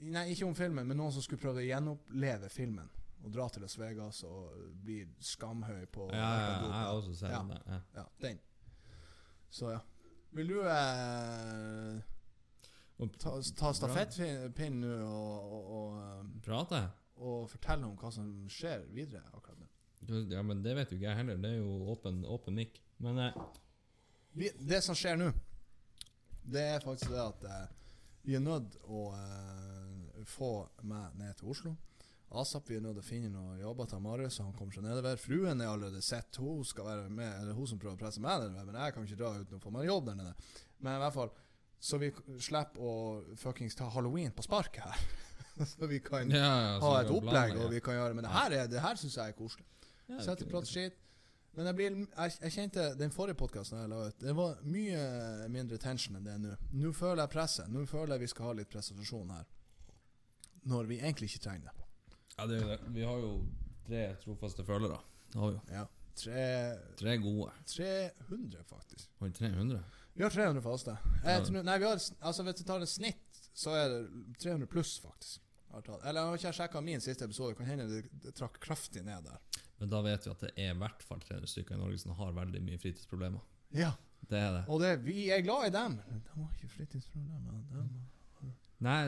[0.03, 2.89] Nei, ikke om filmen, men noen som skulle prøve å gjenoppleve filmen.
[3.23, 7.13] Og dra til Las Vegas og bli skamhøy på Ja, ja, ja, jeg har også
[7.15, 7.39] sett Ja.
[7.47, 7.61] den.
[7.67, 7.79] Ja.
[7.95, 8.41] Ja, den.
[9.49, 9.79] Så ja.
[10.33, 12.01] Vil du eh,
[13.21, 16.83] ta, ta stafettpinnen nå og, og, og, um, prate?
[17.23, 19.67] og fortelle om hva som skjer videre akkurat nå?
[20.33, 21.37] Ja, men det vet jo ikke jeg heller.
[21.39, 22.81] Det er jo åpen, mic.
[22.97, 23.37] Men eh,
[24.33, 25.29] Vi, det som skjer nå,
[26.43, 27.65] det er faktisk det at eh,
[28.25, 30.53] vi er nødt å eh, få
[30.89, 31.75] meg ned til Oslo.
[32.33, 34.85] ASAP vi er nødt til å finne noen jobber til Marius, så han kommer seg
[34.87, 35.19] nedover.
[35.21, 38.41] Fruen er allerede sett, hun skal være med, eller hun som prøver å presse meg
[38.41, 40.33] nedover, men jeg kan ikke dra uten å få meg jobb der nede.
[40.79, 41.29] Men i hvert fall,
[41.83, 42.09] så vi
[42.41, 42.95] slipper å
[43.37, 45.05] fuckings ta halloween på sparket her.
[45.75, 48.25] så vi kan ja, ja, så ha et opplegg, blande, og vi kan gjøre Men
[48.25, 49.67] det her, er, det her syns jeg er koselig.
[50.17, 50.97] Sette det- prat skit.
[51.53, 55.01] Men jeg, blir, jeg, jeg kjente den forrige podkasten jeg la ut, det var mye
[55.53, 56.53] mindre tension enn det er nå.
[56.81, 57.69] Nå føler jeg presset.
[57.69, 59.49] Nå føler jeg vi skal ha litt presentasjon her.
[60.71, 61.89] Når vi egentlig ikke trenger det.
[62.37, 62.79] Ja, det er jo det.
[62.95, 63.33] Vi har jo
[63.85, 64.97] tre trofaste følgere.
[65.29, 65.65] Det har vi jo.
[65.75, 65.85] Ja.
[66.13, 66.47] Tre,
[66.97, 67.51] Tre gode.
[67.69, 69.09] 300, faktisk.
[69.19, 69.79] Oi, vi 300?
[70.13, 70.97] Vi har 300 faste.
[71.25, 74.01] Jeg tror, nei, vi har, altså Hvis du tar et snitt, så er det
[74.41, 75.41] 300 pluss, faktisk.
[75.73, 79.52] Eller jeg har ikke sjekka min siste episode, kan hende det trakk kraftig ned der.
[79.83, 82.13] Men da vet vi at det er i hvert fall 300 stykker i Norge som
[82.15, 83.41] har veldig mye fritidsproblemer.
[83.75, 83.89] Ja.
[84.31, 84.61] Det er det.
[84.71, 85.97] Og det, vi er glad i dem.
[86.07, 87.59] De har ikke fritidsproblemer.
[87.73, 89.01] De, Nei,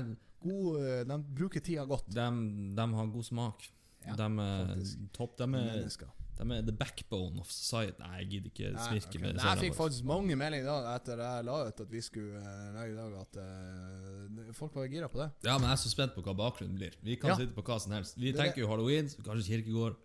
[0.44, 2.10] god, eh, de bruker tida godt.
[2.12, 2.28] de,
[2.76, 3.64] de har god smak.
[4.06, 5.08] Ja, de er faktisk.
[5.16, 5.38] topp.
[5.40, 6.12] De er, Mennesker.
[6.38, 7.96] de er the backbone of society.
[8.04, 9.22] Nei, jeg gidder ikke Nei, smirke ok.
[9.24, 12.44] med Nei, Jeg fikk faktisk mange meldinger da etter jeg la ut at vi skulle
[12.44, 15.30] uh, legge i dag, at uh, folk var gira på det.
[15.48, 17.00] Ja, men jeg er så spent på hva bakgrunnen blir.
[17.02, 17.40] Vi kan Ja.
[17.40, 18.20] sitte på hva som helst.
[18.20, 19.96] Vi Det er tenker jo halloween, kanskje kirkegård.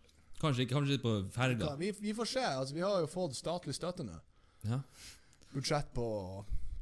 [0.40, 1.74] Kanskje ikke, kanskje på ferga.
[1.80, 2.44] Vi, vi får se.
[2.44, 4.16] altså Vi har jo fått statlig støtte nå.
[4.68, 4.80] Ja.
[5.52, 6.06] Budsjett på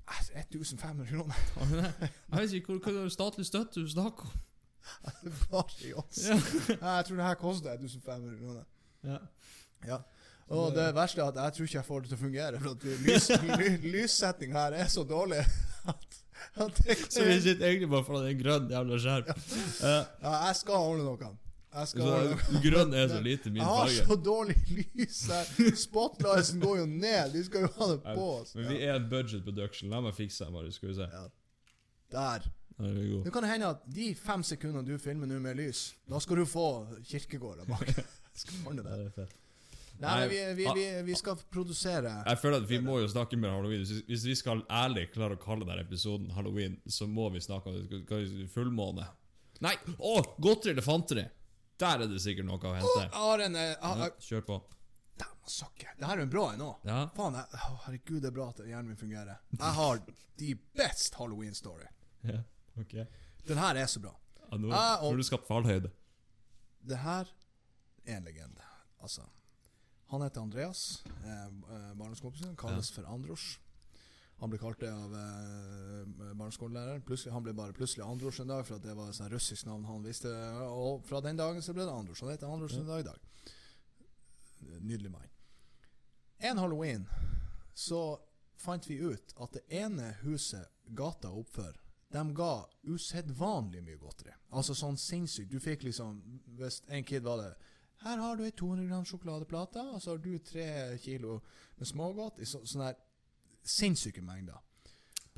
[0.07, 1.41] eh, 1500 kroner.
[1.57, 2.11] Har vi det?
[2.31, 4.45] Jeg vet ikke hva statlig støtte du snakker om.
[5.51, 6.23] Bare i oss.
[6.29, 6.39] Ja.
[6.99, 8.65] Jeg tror det her koster 1500 kroner.
[9.05, 9.19] Ja.
[9.87, 9.99] Ja.
[10.49, 12.61] Og det verste er at jeg tror ikke jeg får det til å fungere.
[12.63, 13.27] For lys,
[13.85, 15.43] ly, her er så dårlig
[15.93, 16.17] at,
[16.63, 19.29] at det, Så vi sitter egentlig bare foran en grønn jævla skjerm.
[19.83, 19.99] Ja.
[20.23, 21.35] ja, Jeg skal ordne noe.
[21.79, 22.03] Jeg skal
[22.49, 23.95] Så grønn er så lite min farge.
[23.95, 24.57] Jeg har så dårlig
[24.99, 25.75] lys her.
[25.79, 27.33] Spotlighten går jo ned.
[27.37, 28.55] Vi skal jo ha det på oss.
[28.59, 29.91] Men vi er en budget production.
[29.93, 30.79] La meg fikse det, Marius.
[30.81, 31.09] Skal vi se.
[31.13, 31.25] Ja.
[32.15, 32.47] Der.
[32.79, 33.25] Der er vi gode.
[33.27, 36.43] Nå kan det hende at de fem sekundene du filmer nå med lys, da skal
[36.43, 36.67] du få
[37.11, 37.91] kirkegården bak.
[38.39, 38.91] Skal ordne det.
[38.95, 39.33] det er fett.
[39.99, 43.51] Nei, vi, vi, vi, vi skal produsere Jeg føler at vi må jo snakke mer
[43.57, 43.83] halloween.
[44.07, 47.81] Hvis- vi skal ærlig klare å kalle denne episoden halloween, så må vi snakke om
[48.07, 48.47] det.
[48.55, 49.09] Fullmåne.
[49.65, 49.75] Nei!
[49.99, 50.13] Å!
[50.39, 51.25] Godteri elefanteri!
[51.79, 53.05] Der er det sikkert noe å hente.
[53.13, 54.59] Oh, Aren, eh, Ja, kjør på.
[55.19, 55.75] Dæven.
[55.99, 56.85] Det her er en bra en òg.
[56.89, 56.99] Ja.
[57.17, 59.39] Faen, jeg, oh, herregud, det er bra at hjernen min fungerer.
[59.55, 60.03] Jeg har
[60.39, 61.87] the best halloween-story.
[62.25, 62.43] ja.
[62.79, 62.95] Ok.
[63.49, 64.13] Den her er så bra.
[64.51, 65.91] Ja, nå har du skapt fallhøyde.
[66.89, 67.27] Det her
[68.05, 68.63] er en legende.
[69.03, 69.23] Altså
[70.11, 71.03] Han heter Andreas.
[71.07, 73.59] Eh, Barndomskompisen barneskolekompisen kalles for Andros.
[74.39, 77.03] Han ble kalt det av eh, barneskolelæreren.
[77.35, 80.31] Han ble bare plutselig Andros en dag, for det var et russisk navn han visste.
[80.71, 82.23] Og fra den dagen så ble det Andros.
[82.23, 83.19] Han heter Andros en dag i dag.
[84.79, 85.35] Nydelig mann.
[86.39, 87.09] En halloween
[87.75, 88.19] så
[88.59, 91.75] fant vi ut at det ene huset gata oppfor,
[92.09, 92.53] de ga
[92.89, 94.33] usedvanlig mye godteri.
[94.55, 95.51] Altså sånn sinnssykt.
[95.51, 96.23] Du fikk liksom
[96.57, 97.51] Hvis en kid var det
[98.01, 101.41] Her har du ei 200 gram sjokoladeplate, og så har du tre kilo
[101.77, 102.97] med smågodt så, sånn her
[103.65, 104.59] sinnssyke mengder.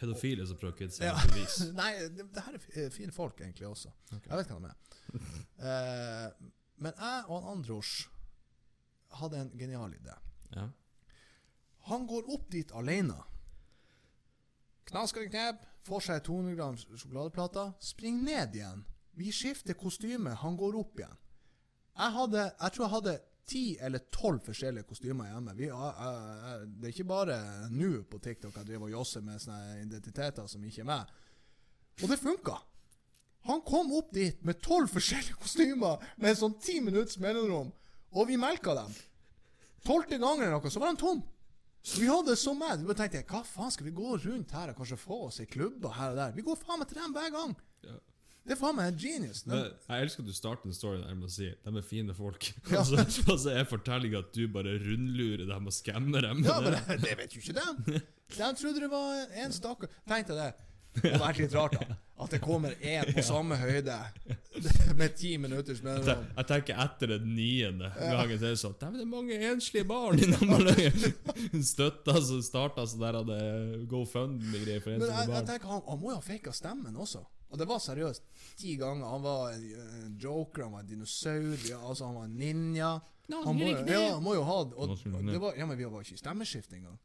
[0.00, 1.58] Pedofile som prøver å kvitte seg med bevis.
[1.76, 3.92] Nei, det, det her er fine folk egentlig også.
[4.14, 4.30] Okay.
[4.30, 4.78] Jeg vet hva de er.
[5.60, 6.28] Eh,
[6.80, 7.90] men jeg og Andros
[9.18, 10.14] hadde en genial idé.
[10.54, 10.70] Ja.
[11.90, 13.18] Han går opp dit alene.
[14.88, 18.86] Knasker en knep, får seg 200 gram sjokoladeplater, springer ned igjen.
[19.20, 21.18] Vi skifter kostyme, han går opp igjen.
[22.00, 23.16] Jeg, hadde, jeg tror jeg hadde
[23.50, 25.54] ti eller tolv forskjellige kostymer hjemme.
[25.58, 27.38] Vi, jeg, jeg, det er ikke bare
[27.74, 31.14] nå på TikTok jeg driver og josser med sånne identiteter som ikke er meg.
[32.00, 32.56] Og det funka.
[33.48, 37.70] Han kom opp dit med tolv forskjellige kostymer med sånn ti minutts mellomrom,
[38.12, 38.92] og vi melka dem.
[39.86, 41.22] Tolvte gangen eller noe, så var han tom.
[41.82, 42.82] Så vi hadde så mad.
[42.84, 45.92] Vi tenkte hva faen skal vi gå rundt her og kanskje få oss ei klubbe
[45.96, 46.34] her og der?
[46.36, 47.54] Vi går faen meg til dem hver gang.
[47.86, 47.96] Ja.
[48.50, 49.44] Det er faen meg genius.
[49.46, 52.16] Men jeg elsker at du starter en story der med å si de er fine
[52.18, 52.48] folk.
[52.72, 52.80] Ja.
[52.82, 56.42] Og, så, og så er fortellinga at du bare rundlurer dem og skammer dem.
[56.48, 58.02] ja, men det, det vet jo ikke dem.
[58.34, 60.50] De trodde det var en stakkar Tenk deg det.
[60.98, 61.96] Det hadde vært litt rart, da.
[62.20, 63.94] At det kommer én på samme høyde
[64.98, 66.26] med ti minutters mellomrom.
[66.36, 69.86] jeg tenker etter den niende gangen så er det sånn "Dæven, Det er mange enslige
[69.88, 70.26] barn i
[71.54, 73.38] Hun Støtta så starta så der hadde
[73.88, 77.22] GoFundMe-greier for Men enslige jeg, jeg tenker han, han må jo ha faka stemmen også.
[77.50, 78.22] Og det var seriøst.
[78.60, 79.06] Ti ganger.
[79.10, 81.56] Han var en, joker, han var en dinosaur,
[81.88, 82.90] altså han var en ninja.
[83.30, 84.94] Han må, ja, han må jo ha og, og
[85.26, 86.96] det var, Ja, men vi var ikke i stemmeskift engang.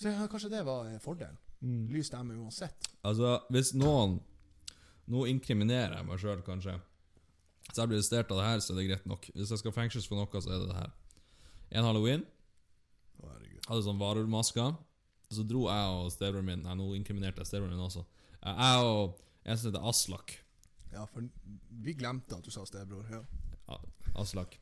[0.00, 1.36] Så ja, kanskje det var fordelen.
[1.60, 1.86] Mm.
[1.92, 2.88] Lys stemme uansett.
[3.04, 4.18] Altså, hvis noen
[5.10, 6.76] Nå inkriminerer jeg meg sjøl, kanskje.
[7.72, 9.24] Så jeg blir arrestert av det her, så er det greit nok.
[9.34, 10.92] Hvis jeg skal fengsles for noe, så er det det her.
[11.74, 12.22] En halloween
[13.20, 13.64] herregud.
[13.66, 14.76] hadde sånn varulvmasker.
[15.30, 18.04] Så dro jeg og stebroren min Nei, nå inkriminerte jeg stebroren min også.
[18.40, 20.34] Eh, Jeg og en som heter Aslak.
[20.92, 21.26] Ja, for
[21.84, 23.06] vi glemte at du sa stebror.
[23.10, 23.78] Ja.
[24.18, 24.56] Aslak.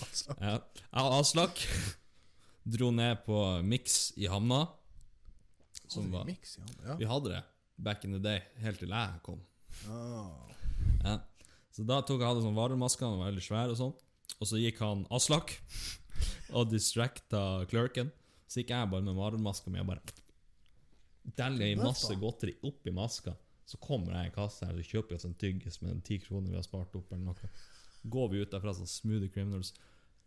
[0.00, 0.34] Altså.
[0.40, 0.56] Ja.
[0.58, 1.60] Jeg og Aslak
[2.64, 4.64] dro ned på Mix i Hamna.
[5.86, 6.70] Som var Mix, ja.
[6.88, 6.96] ja.
[6.98, 7.42] Vi hadde det
[7.76, 9.42] back in the day, helt til jeg kom.
[9.90, 10.48] Oh.
[11.04, 11.18] Ja.
[11.74, 13.94] Så da tok jeg hadde sånn varemaske, han var veldig svær og sånn.
[14.40, 15.56] Og så gikk han Aslak
[16.54, 18.12] og distracta clerken.
[18.48, 20.14] Så gikk jeg bare med varemaska mi og bare
[21.36, 23.34] delte i masse godteri oppi maska.
[23.64, 26.58] Så kommer jeg i kassa her og kjøper oss en tyggis med ti kroner vi
[26.58, 27.12] har spart opp.
[27.12, 27.50] eller noe
[28.04, 29.72] Går vi ut derfra som smoothie criminals.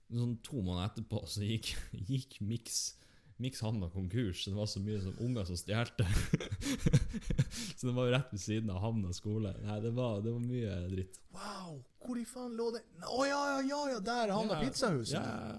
[0.09, 1.75] Sånn To måneder etterpå så gikk,
[2.09, 2.95] gikk Mix
[3.37, 4.43] Mix havna konkurs.
[4.43, 5.85] så Det var så mye som unger som stjal.
[7.77, 9.51] så det var jo rett ved siden av Havna skole.
[9.61, 11.19] Nei, det var, det var mye dritt.
[11.35, 11.83] Wow!
[12.01, 14.63] Hvor i faen lå det Å ja, ja, ja, ja, der havna Ja.
[14.65, 15.21] pizzahuset.
[15.21, 15.53] Ja,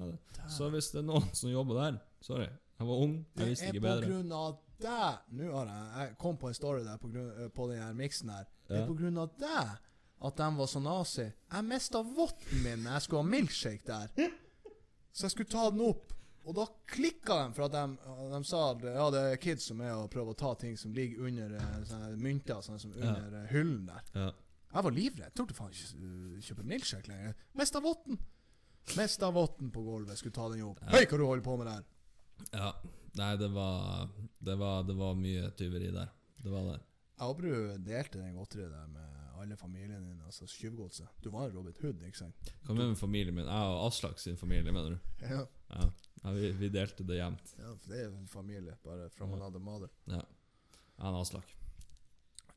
[0.00, 0.48] ja.
[0.48, 2.46] Så hvis det er noen som jobber der Sorry,
[2.78, 6.16] jeg var ung, Det jeg visste er på grunn av deg Nå har jeg Jeg
[6.22, 8.48] kom på en story der på, grunn, på den her miksen her.
[8.68, 9.78] Det er på grunn av deg
[10.20, 11.24] at de var så nazi.
[11.24, 14.32] Jeg mista votten min når jeg skulle ha milkshake der.
[15.12, 16.12] Så jeg skulle ta den opp.
[16.44, 19.80] Og da klikka de, for at de, de sa at ja, det er kids som
[19.84, 23.36] er og prøver å ta ting som ligger under eh, sånne mynter sånn som under
[23.36, 23.42] ja.
[23.52, 24.06] hyllen der.
[24.16, 24.28] Ja.
[24.70, 25.34] Jeg var livredd.
[25.36, 27.36] Turte faen ikke kjøpe milkshake lenger.
[27.58, 28.20] Mista votten.
[28.96, 30.20] Mista votten på gulvet.
[30.20, 30.80] Skulle ta den opp.
[30.92, 31.86] Hei, hva du holder på med der?
[32.56, 32.72] ja.
[33.18, 36.10] Nei, det var, det var Det var mye tyveri der.
[36.42, 36.80] Det var det.
[37.18, 41.08] Jeg håper du delte den godteriet der med alle familien din, altså tjuvgodset.
[41.24, 42.50] Du var Robin Hood, ikke sant?
[42.66, 43.46] Hva med familien min?
[43.48, 44.98] Jeg og Aslak sin familie, mener du?
[45.24, 45.86] Ja, Ja,
[46.24, 47.54] ja vi, vi delte det jevnt.
[47.58, 49.34] ja for det er en familie, bare fra Ja.
[49.36, 49.88] another mother.
[50.06, 50.20] Ja.
[50.20, 51.54] Jeg og Aslak.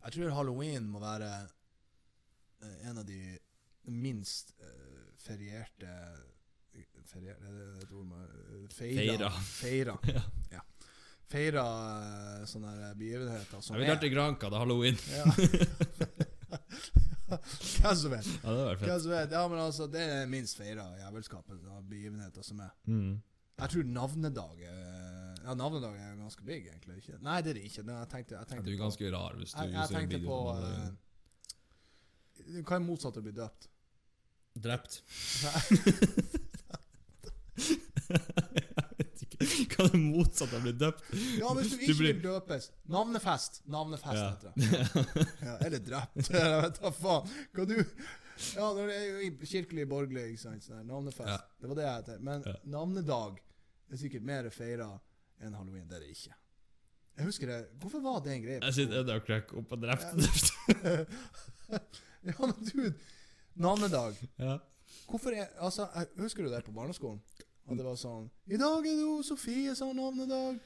[0.03, 1.31] Jeg tror halloween må være
[2.61, 3.37] eh, en av de
[3.87, 5.93] minst uh, ferierte
[7.09, 9.29] Ferier, er det et ord med eh, Feira.
[9.29, 9.31] Feira.
[9.59, 9.95] Feira.
[10.13, 10.21] Ja.
[10.57, 10.61] ja.
[11.33, 11.63] Feira
[12.05, 14.97] eh, sånne her begivenheter som er Vi drar til Granca, det er halloween.
[17.33, 18.27] Hvem som vet?
[18.43, 19.31] Ja, det Hvem som vet?
[19.33, 22.73] Ja, men altså, det er minst feira jævelskapet av begivenheter som er.
[22.85, 23.15] Mm.
[23.63, 26.95] Jeg tror navnedag Ja, navnedag er ganske big, egentlig.
[27.01, 27.17] Ikke?
[27.25, 27.83] Nei, det er det ikke.
[27.89, 30.09] Jeg tenkte, jeg tenkte du er på ganske rar hvis du Jeg, jeg ser en
[30.13, 30.73] video på det.
[32.53, 33.69] eh, Hva er motsatt av å bli døpt?
[34.63, 35.01] Drept.
[39.43, 42.13] Jeg vet er hva det motsatte av å bli døpt Ja, hvis du ikke blir-
[42.13, 43.61] vil døpes Navnefest.
[43.67, 44.29] Navnefest Ja.
[44.31, 45.27] heter det.
[45.41, 46.29] Ja, eller drept.
[46.33, 47.33] Jeg vet da faen.
[47.53, 47.75] Hva du
[48.57, 50.63] Ja, det er jo kirkelig borgerlig, ikke sant.
[50.65, 51.29] Sånn navnefest.
[51.29, 51.37] Ja.
[51.61, 52.19] Det var det jeg heter.
[52.19, 53.37] Men navnedag
[53.93, 54.87] er sikkert mer feira
[55.39, 55.85] enn halloween.
[55.87, 56.33] Det er det ikke.
[57.13, 58.59] Jeg husker det Hvorfor var det en greie?
[58.63, 60.07] Jeg sitter og cracker opp og drept.
[62.23, 62.93] ja, men dude,
[63.53, 64.17] navnedag.
[64.41, 64.57] Ja.
[65.09, 65.85] Hvorfor er Altså,
[66.17, 67.21] husker du det på barneskolen?
[67.69, 70.57] At det var sånn I dag er det jo Sofie som har navnedag.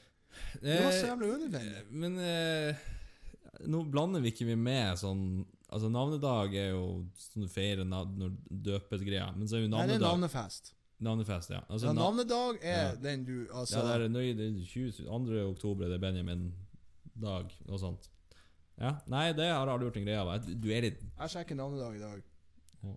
[0.62, 1.84] Det var så Eh, jævlig unødvendig.
[1.90, 2.76] Men eh,
[3.70, 5.22] nå blander vi ikke vi med sånn
[5.68, 6.84] Altså Navnedag er jo
[7.20, 10.70] sånn du feirer navn når døpes greia, men så er jo Nei, det er navnefest.
[11.04, 11.58] Navnefest, ja.
[11.68, 12.94] Altså, Ja, navnedag er Ja.
[12.96, 15.42] den du Altså ja, det er nøye, det er 22.
[15.50, 18.08] oktober det er Benjamin-dag, og sånt.
[18.80, 20.48] Ja, Nei, det har jeg aldri gjort en greie av.
[20.62, 22.22] Du er litt Jeg sjekker navnedag i dag.
[22.84, 22.94] Ja.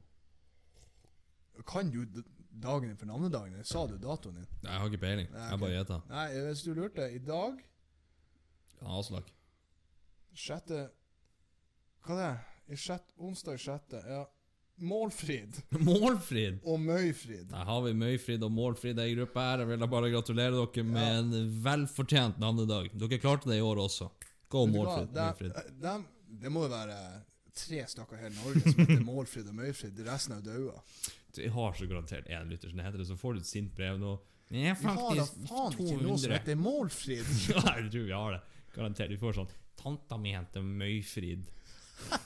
[1.67, 2.05] Kan du
[2.51, 3.63] d- din for navnedagen?
[3.65, 4.47] Sa du datoen din?
[4.63, 5.31] Nei, Jeg har ikke peiling.
[5.31, 5.59] Nei, Jeg ok.
[5.59, 6.01] bare gjetter.
[6.09, 7.07] Nei, hvis du lurte.
[7.15, 7.63] I dag,
[8.81, 9.31] Ja, Aslak.
[10.33, 10.89] sjette
[12.05, 13.99] Hva det er I sjette, onsdag sjette.
[14.07, 14.25] Ja.
[14.81, 16.59] Målfrid Målfrid!
[16.65, 17.51] og Møyfrid.
[17.51, 19.59] Nei, har vi Møyfrid og Målfrid i gruppa her.
[19.61, 22.89] Jeg vil da bare gratulere dere med en velfortjent navnedag.
[22.97, 24.07] Dere klarte det i år også.
[24.49, 24.85] Gå Vet du hva?
[24.87, 25.11] Målfrid.
[25.13, 25.81] Det- Møyfrid.
[25.83, 25.93] Det,
[26.41, 26.97] det må jo være
[27.53, 30.01] tre stakkar i hele Norge som heter Målfrid og Møyfrid.
[30.07, 30.81] Resten er jo daua.
[31.37, 33.99] Vi har så garantert én lytter som heter det, så får du et sint brev
[34.01, 34.17] nå.
[34.51, 37.27] Vi har da faen ikke noe som heter Målfrid.
[37.53, 38.41] Ja, jeg tror vi har det.
[38.75, 39.11] Garantert.
[39.13, 41.47] Vi får sånn Tanta mi heter Møyfrid.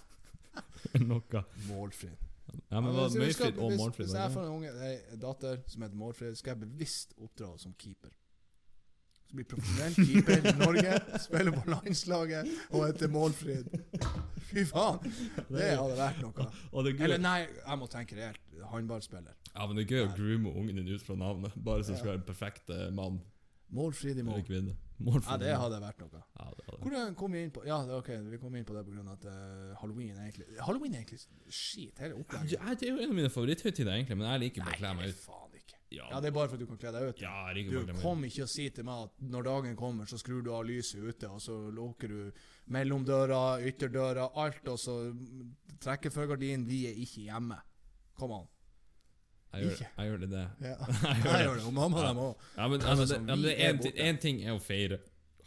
[1.05, 1.43] Noe.
[1.67, 2.17] Målfrid.
[2.69, 5.99] Ja, men hvis Møyfrid og Målfrid Hvis jeg får en unge, ei datter som heter
[5.99, 8.13] Målfrid, skal jeg bevisst oppdra henne som keeper.
[9.25, 13.69] Så blir profesjonell keeper i Norge, spiller på landslaget og heter Målfrid.
[14.51, 14.99] Fy faen!
[15.49, 16.47] Det hadde vært noe.
[16.47, 16.91] Er.
[17.07, 18.41] Eller nei, jeg må tenke reelt.
[18.71, 19.37] Håndballspiller.
[19.51, 21.55] Ja, men det er gøy å groome ungen din ut fra navnet.
[21.65, 23.21] Bare så skal være en perfekt eh, mann
[23.75, 24.43] Målfrid i mål.
[24.45, 26.21] Ja, det hadde vært noe.
[26.37, 26.75] Ja.
[26.79, 29.03] Hvordan kom vi inn på Ja, det ok, vi kom inn på det pga.
[29.11, 32.55] at uh, halloween er egentlig Halloween er egentlig skit, hele opplegget.
[32.55, 34.93] Ja, det er jo en av mine favoritthøytider, egentlig, men jeg liker bare å kle
[34.99, 35.19] meg ut.
[35.25, 35.54] faen ikke.
[35.91, 37.19] Ja, Ja, det er bare for at du kan kle deg ut.
[37.21, 40.51] ja Du kom ikke og si til meg at når dagen kommer, så skrur du
[40.53, 42.31] av lyset ute, og så lukker du
[42.73, 44.95] mellomdøra, ytterdøra, alt, og så
[45.79, 46.65] trekker førgardinen.
[46.67, 47.59] Vi er ikke hjemme.
[48.17, 48.47] Kom an.
[49.55, 50.29] Jeg gjør, jeg gjør det.
[50.29, 50.45] det.
[50.59, 50.75] Ja.
[51.15, 51.43] Jeg gjør det.
[51.45, 52.07] gjør det, og mamma Ja.
[52.09, 52.47] dem òg.
[52.57, 54.97] Ja, men, Altså, det, ja, men det en, en ting er å feire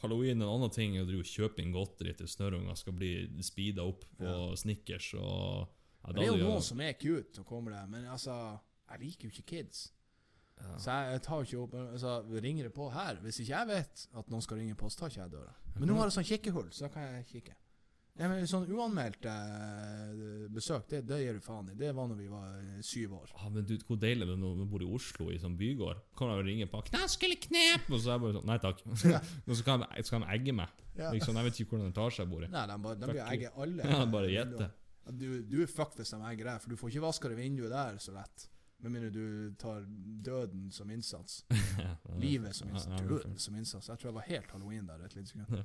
[0.00, 3.10] halloween, en annen ting er å kjøpe inn godteri til snørrunger skal bli
[3.42, 4.54] speeda opp på Ja.
[4.56, 5.68] Snickers og
[6.06, 8.32] ja, det er jo noen som er cute, som kommer der, men altså
[8.88, 9.92] Jeg liker jo ikke kids.
[10.58, 10.74] Ja.
[10.78, 12.12] Så jeg, jeg tar ikke opp altså,
[12.44, 13.22] Ringer det på her?
[13.22, 15.54] Hvis ikke jeg vet at noen skal ringe på, så tar ikke jeg døra.
[15.78, 17.56] Men nå har jeg sånn kikkehull, så da kan jeg kikke.
[18.18, 21.76] Ja, men sånn uanmeldt eh, besøk, det, det gir du faen i.
[21.78, 23.30] Det var når vi var eh, syv år.
[23.30, 26.00] Ja, men du, hvor deilig det er når man bor i Oslo, i sånn bygård.
[26.18, 28.82] Kan jeg ringe på 'Knask eller knep?' Og så er jeg bare sånn Nei takk.
[29.46, 30.82] og så kan de, skal de egge meg.
[30.98, 31.12] Ja.
[31.14, 32.50] Liksom, jeg vet ikke hvordan etasje jeg bor i.
[32.50, 33.86] Nei, de, bare, de blir egge alle.
[33.94, 34.70] Ja, bare gjette.
[35.14, 37.70] Du, du er fucked hvis de egger deg, for du får ikke vaska det vinduet
[37.70, 38.48] der så lett.
[38.80, 39.82] Med mindre du tar
[40.22, 41.40] døden som innsats.
[42.22, 43.02] Livet som innsats.
[43.08, 43.88] Døden som innsats.
[43.88, 45.64] Jeg tror jeg var helt halloween der et lite sekund.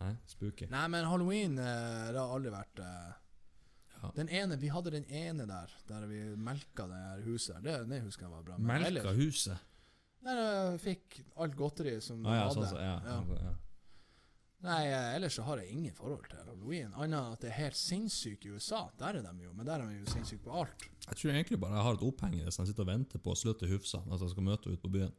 [0.00, 0.66] Nei, spooky.
[0.72, 3.12] Nei, men halloween eh, det har aldri vært eh,
[4.02, 4.10] Ja.
[4.16, 7.62] Den ene, Vi hadde den ene der Der vi melka det her huset.
[7.64, 8.56] Det, det husker jeg var bra.
[8.58, 9.70] Men Melka ellers- huset.
[10.24, 12.54] Der jeg fikk alt godteri som Ah, ja, hadde.
[12.54, 13.14] sånn, så, ja, Ja.
[13.20, 13.54] altså, ja.
[14.64, 16.92] Nei, eh, ellers så har jeg ingen forhold til halloween.
[16.96, 18.86] Annet enn at det er helt sinnssykt i USA.
[18.98, 20.86] Der er de jo, men der er de jo sinnssyke på alt.
[21.08, 23.20] Jeg tror egentlig bare jeg har et oppheng i det, så jeg sitter og venter
[23.20, 24.00] på å slutte Hufsa.
[24.08, 25.12] At jeg skal møte henne ute på byen.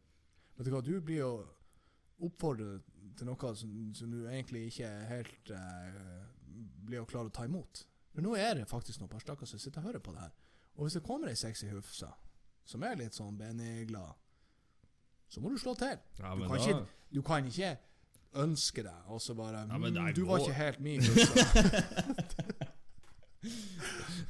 [0.58, 1.32] Vet du hva, du blir jo
[2.26, 2.82] oppfordret
[3.20, 6.02] til noe som, som du egentlig ikke helt eh,
[6.88, 7.86] blir klar klare å ta imot.
[8.16, 10.34] For nå er det faktisk noen par stakkar som sitter og hører på det her.
[10.76, 12.14] Og hvis det kommer ei sexy hufsa,
[12.66, 14.16] som er litt sånn Benny-glad,
[15.30, 16.00] så må du slå til.
[16.20, 17.78] Ja, Du kan da, ikke- Du kan ikke
[18.44, 21.02] ønske deg, og så bare Ja, mm, Du var ikke helt min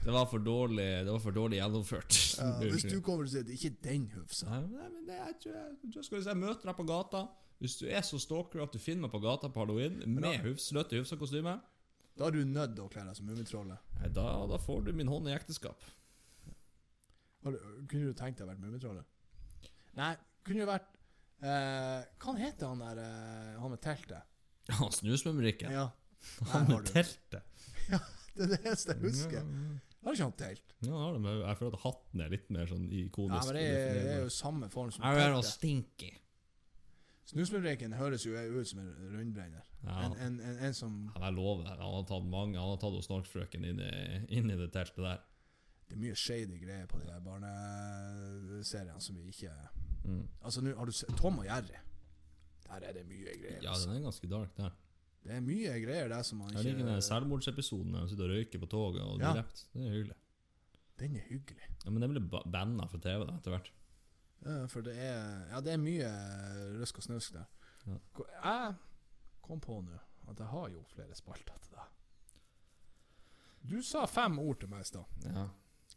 [0.05, 2.17] det var for dårlig Det var for dårlig gjennomført.
[2.37, 5.37] Ja, hvis du kommer og sier er ikke den hufsa Nei, nei, men det, jeg
[5.43, 7.23] tror jeg, jeg skal si, jeg møter deg på gata.
[7.63, 10.67] Hvis du er så stalker at du finner meg på gata på halloween med hufs,
[10.71, 11.55] sløtte Hufsa-kostyme,
[12.15, 13.79] Da er du nødt til å kle deg som Mummitrollet.
[14.15, 15.79] da, da får du min hånd i ekteskap.
[17.43, 19.07] Kunne du tenkt deg å være Mummitrollet?
[19.95, 20.94] Nei, kunne du vært
[21.41, 24.23] eh, Hva heter han der eh, Han med teltet?
[24.79, 25.71] Han Snusmumrikken.
[25.75, 25.89] Ja.
[26.53, 27.43] Han med teltet?
[27.89, 28.13] teltet.
[28.35, 29.41] Det er det eneste jeg husker.
[29.41, 30.73] Ja, Har ikke han telt?
[30.85, 33.47] ja, har det, men jeg føler at hatten er litt mer sånn Ja, ikonisk.
[33.47, 35.53] men det er, det er jo samme form som Jeg vil være teltet.
[35.55, 36.09] stinky.
[37.25, 39.63] Snusmumrikken høres jo ut som en rundbrenner.
[39.85, 39.95] Ja.
[40.05, 41.79] En, en, en, en som Ja, jeg lover deg.
[41.79, 43.81] Han har tatt mange Han har tatt Snorkfrøken inn,
[44.29, 45.23] inn i det teltet der.
[45.85, 49.53] Det er mye shady greier på de der barneseriene som vi ikke
[50.05, 50.23] Mm.
[50.45, 51.77] Altså, nå har du sett Tom og Jerry.
[52.65, 53.61] Der er det mye greier.
[53.63, 53.89] Ja, altså.
[53.89, 54.69] den er ganske dark der.
[55.25, 58.23] Det er mye greier der som man ikke Jeg liker den selvmordsepisoden der han sitter
[58.29, 59.33] og røyker på toget og blir Ja.
[59.39, 59.63] drept.
[59.73, 60.15] Det er hyggelig.
[60.99, 61.69] Den er hyggelig.
[61.85, 63.71] Ja, men den blir ba- banna fra TV da, etter hvert.
[64.45, 66.11] Ja, for det er Ja, det er mye
[66.81, 67.45] rusk og snusk der.
[67.87, 67.97] Ja.
[68.43, 68.75] Jeg
[69.41, 69.97] kom på nå
[70.29, 71.91] at jeg har jo flere spalter til deg.
[73.69, 75.47] Du sa fem ord til meg i stad, Ja.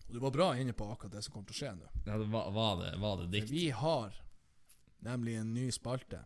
[0.09, 1.89] Og du var bra inne på akkurat det som kommer til å skje nå.
[2.07, 3.51] ja det var, var, det, var det dikt?
[3.53, 4.15] Vi har
[5.05, 6.23] nemlig en ny spalte.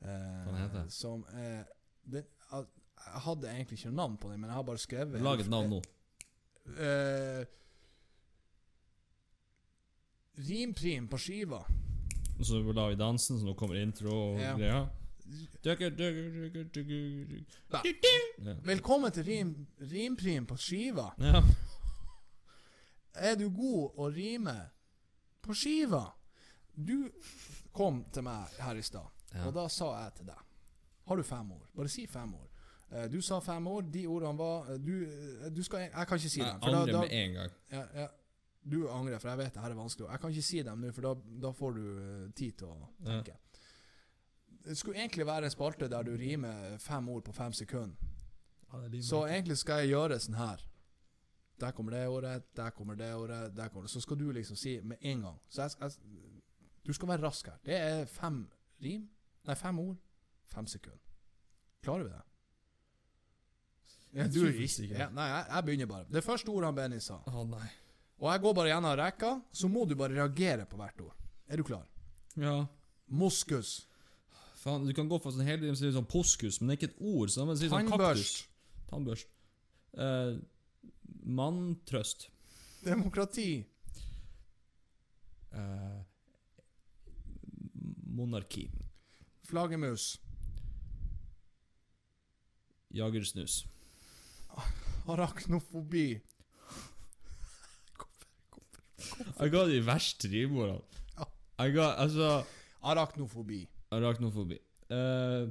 [0.00, 0.92] Eh, Hva heter det?
[0.94, 1.64] Som eh,
[2.08, 5.40] det, Jeg hadde egentlig ikke noe navn på den, men jeg har bare skrevet Lag
[5.42, 5.80] et navn nå.
[6.78, 7.42] Eh,
[10.40, 11.58] Rimprim på skiva.
[12.40, 14.54] Så la vi dansen, så nå kommer intro og Ja.
[14.56, 14.88] greier.
[17.70, 18.54] Ja.
[18.64, 21.10] Velkommen til rim, Rimprim på skiva.
[21.18, 21.42] ja.
[23.14, 24.70] Er du god å rime
[25.42, 26.04] på skiva?
[26.74, 27.10] Du
[27.74, 29.46] kom til meg her i stad, Ja.
[29.46, 30.38] og da sa jeg til deg
[31.06, 31.66] Har du fem ord?
[31.76, 32.48] Bare si fem ord.
[32.92, 33.90] Eh, Du sa fem ord.
[33.92, 36.58] De ordene var eh, Du, eh, du skal Jeg kan ikke si dem.
[36.62, 37.50] Jeg angrer med en gang.
[37.72, 38.06] ja, ja,
[38.68, 40.08] du angrer, for jeg vet det her er vanskelig.
[40.10, 43.22] Jeg kan ikke si dem nå, for da, da får du tid til å Ja.
[43.22, 43.36] tenke.
[44.64, 47.96] Det skulle egentlig være en spalte der du rimer fem ord på fem sekunder.
[49.02, 50.60] Så egentlig skal jeg gjøre sånn her.
[51.60, 54.56] Der kommer det året, der kommer det året, der kommer det Så skal du liksom
[54.56, 55.38] si med en gang.
[55.48, 55.90] Så jeg, jeg,
[56.86, 57.58] du skal være rask her.
[57.64, 58.42] Det er fem
[58.82, 59.08] rim.
[59.46, 59.96] Nei, fem ord,
[60.52, 61.00] fem sekunder.
[61.84, 62.22] Klarer vi det?
[64.12, 66.08] Ja, du er ikke ja, Nei, jeg, jeg begynner bare.
[66.10, 67.68] Det første ordet han Benny sa, Å nei.
[68.18, 71.14] og jeg går bare gjennom rekka, så må du bare reagere på hvert ord.
[71.46, 71.86] Er du klar?
[72.40, 72.56] Ja.
[73.06, 73.86] Moskus.
[74.60, 76.90] Faen, du kan gå for sånn hele tiden sier sånn poskus, men det er ikke
[76.92, 77.30] et ord.
[77.32, 78.34] Så man sier sånn kaktus.
[78.90, 79.30] Tannbørst.
[80.00, 80.50] Tannbørst.
[81.20, 82.30] Uh, Manntrøst.
[82.84, 83.64] Demokrati.
[85.52, 86.00] Eh,
[88.06, 88.70] monarki.
[89.44, 90.20] Flaggermus.
[92.94, 93.66] Jagersnus.
[95.08, 96.20] Arachnofobi.
[99.40, 100.82] Jeg ga de verste rimordene.
[101.58, 102.44] Jeg ga altså
[102.82, 103.68] Arachnofobi.
[103.90, 104.58] Arachnofobi.
[104.90, 105.50] Eh,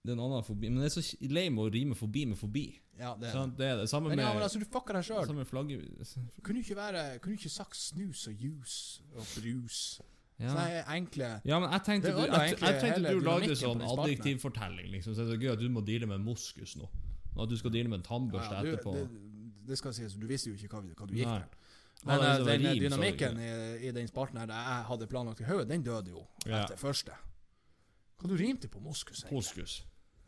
[0.00, 2.38] det er en annen fobi Men det er så lei med å rime fobi med
[2.40, 2.64] fobi.
[3.00, 3.56] Ja, det er det.
[3.58, 3.88] Det er det.
[3.88, 5.24] Samme Men med, ja, men altså, du fucker deg sjøl.
[6.44, 9.78] Kunne du ikke være Kunne du ikke sagt snus og juice og brus?
[10.40, 10.54] Ja.
[10.54, 14.86] Sånne enkle ja, men jeg tenkte du, jeg, jeg tenkte du lagde sånn adjektivfortelling.
[14.94, 16.88] Liksom, så det er gøy at du må deale med moskus nå.
[17.34, 18.94] Og at du skal deale med en tannbørste Ja, du, etterpå.
[18.96, 21.42] det, det skal sies, du visste jo ikke hva, hva du gikk Nei.
[21.42, 21.76] til.
[22.08, 23.50] Men det eh, den rim, dynamikken i,
[23.84, 26.62] i den spalten her jeg hadde planlagt i hodet, den døde jo Ja.
[26.64, 27.12] etter første.
[28.20, 29.20] Hva du rimte på moskus?
[29.26, 29.36] egentlig?
[29.42, 29.74] Moskus.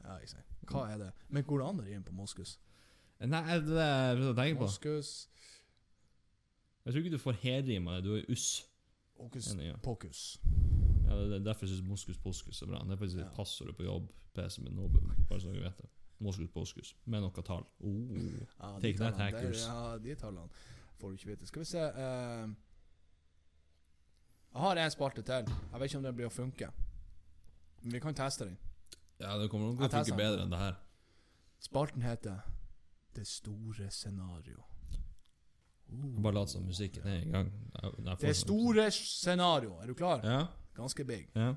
[0.05, 0.52] Ja, ikke sant.
[0.71, 1.11] Hva er det?
[1.29, 2.59] Men går det an å rime på moskus?
[3.23, 4.67] Nei, det er det jeg tenker på.
[4.67, 5.29] Moskus
[6.85, 8.05] Jeg tror ikke du får helrim av det.
[8.05, 8.65] Du er uss.
[9.23, 9.77] Okus ja.
[9.83, 10.41] pokus.
[11.07, 12.83] Ja, det er derfor jeg syns moskus poskus er bra.
[12.83, 13.29] Det er faktisk Ja.
[13.37, 14.89] passordet passord på jobb-PC med nå,
[15.29, 15.89] bare så dere vet det.
[16.19, 16.97] Moskus poskus.
[17.05, 17.67] Med noe tall.
[17.81, 18.17] Oh.
[18.61, 19.67] Ja, Take that, hackers.
[19.67, 20.49] Ja, de tallene
[20.99, 21.47] får du ikke vite.
[21.47, 22.51] Skal vi se uh,
[24.53, 25.33] Jeg har en spalte til.
[25.73, 26.69] Jeg vet ikke om den blir å funke.
[27.83, 28.59] Men vi kan teste den.
[29.23, 30.77] Ja, det kommer nok til å funke bedre enn det her.
[31.63, 32.41] Spalten heter
[33.15, 34.63] Det store scenario.
[36.25, 37.51] Bare lat som musikken er i gang.
[37.83, 39.75] Jeg- jeg Det store scenario.
[39.83, 40.21] Er du klar?
[40.25, 40.47] Ja.
[40.75, 41.29] Ganske big.
[41.37, 41.55] ja.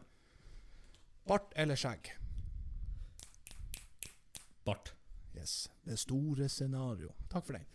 [1.28, 2.12] Bart eller skjegg?
[4.66, 4.94] Bart.
[5.36, 5.70] Yes.
[5.86, 7.14] Det store scenario.
[7.30, 7.66] Takk for den.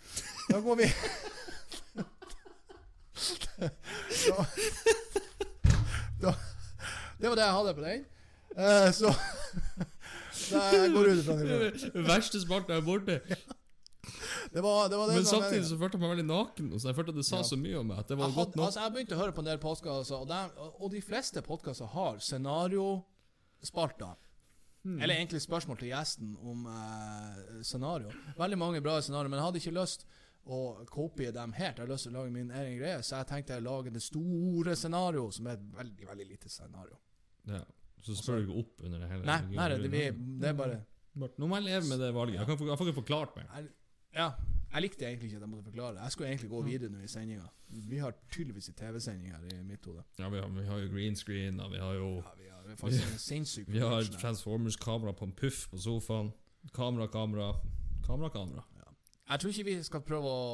[0.50, 0.84] Da går vi
[4.28, 4.46] da,
[6.20, 6.34] da,
[7.20, 8.04] Det var det jeg hadde på den.
[8.56, 9.10] Eh, så
[10.50, 11.90] jeg går ut ifra det.
[12.08, 13.20] Verste spalten er borte.
[14.50, 15.68] Det var det, var det Men som var samtidig meningen.
[15.68, 16.70] så følte jeg meg veldig naken.
[16.80, 17.42] Så jeg følte at det sa Ja.
[17.50, 18.66] så mye om meg at det var jeg, godt hadde, nok.
[18.66, 21.86] altså, jeg begynte å høre på en del podkaster, og, der- og de fleste podkaster
[21.92, 24.16] har scenariospalter.
[24.82, 24.96] Hmm.
[25.02, 28.08] Eller egentlig spørsmål til gjesten om eh, scenario.
[28.38, 30.06] Veldig mange bra scenarioer, men jeg hadde ikke lyst
[30.50, 31.76] å kopie dem helt.
[31.76, 34.00] Jeg hadde lyst til å lage min egen greie, så jeg tenkte jeg lage det
[34.02, 36.96] store scenario, som er et veldig veldig lite scenario.
[37.46, 37.60] Ja.
[38.06, 39.26] Så spør du ikke opp under det hele.
[39.28, 40.78] Nei, nei det, blir, det er bare
[41.20, 42.38] Nå må jeg leve med det valget.
[42.38, 43.48] Jeg, kan, jeg får ikke forklart meg.
[43.56, 43.72] jeg,
[44.14, 44.28] Ja,
[44.72, 46.02] jeg likte egentlig ikke at jeg måtte forklare.
[46.02, 47.48] Jeg skulle egentlig gå videre nå i sendinga.
[47.90, 50.04] Vi har tydeligvis en TV-sending her i mitt hode.
[50.18, 52.62] Ja, vi har, vi har jo green screen, og vi har jo Ja, vi har
[52.70, 54.02] vi har Vi har.
[54.20, 56.32] Transformers-kamera på en puff på sofaen.
[56.72, 57.52] Kamera, kamera,
[58.06, 58.64] kamera, kamera.
[59.30, 60.46] Jeg tror ikke vi skal prøve å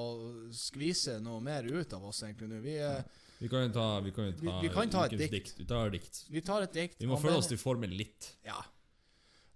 [0.53, 2.59] skvise noe mer ut av oss egentlig nå.
[2.61, 3.05] Vi, eh,
[3.41, 5.31] Vi kan jo ta, vi kan ta, Vi- vi kan ta et dikt.
[5.33, 5.55] dikt.
[5.59, 6.25] Vi tar dikt.
[6.31, 6.97] vi tar et dikt.
[7.01, 8.31] Vi må følge oss til formen litt.
[8.45, 8.63] Ja.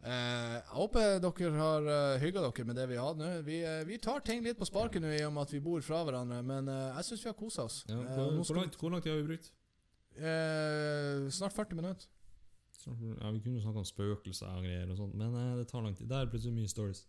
[0.02, 0.10] Eh,
[0.56, 3.42] jeg håper dere har uh, hygga dere med det vi har nå.
[3.44, 5.80] Vi, eh, vi tar ting litt på sparket nå i og med at vi bor
[5.84, 7.84] fra hverandre, men eh, jeg syns vi har kosa oss.
[7.88, 9.50] Ja, Eh, hvor, hvor, langt, hvor lang tid har vi brukt?
[10.16, 12.06] eh, snart 40 minutter.
[12.86, 15.82] Ja, Vi kunne jo snakke om spøkelser og greier, og sånt, men eh, det tar
[15.84, 16.08] lang tid.
[16.08, 17.04] Der er plutselig mye stories.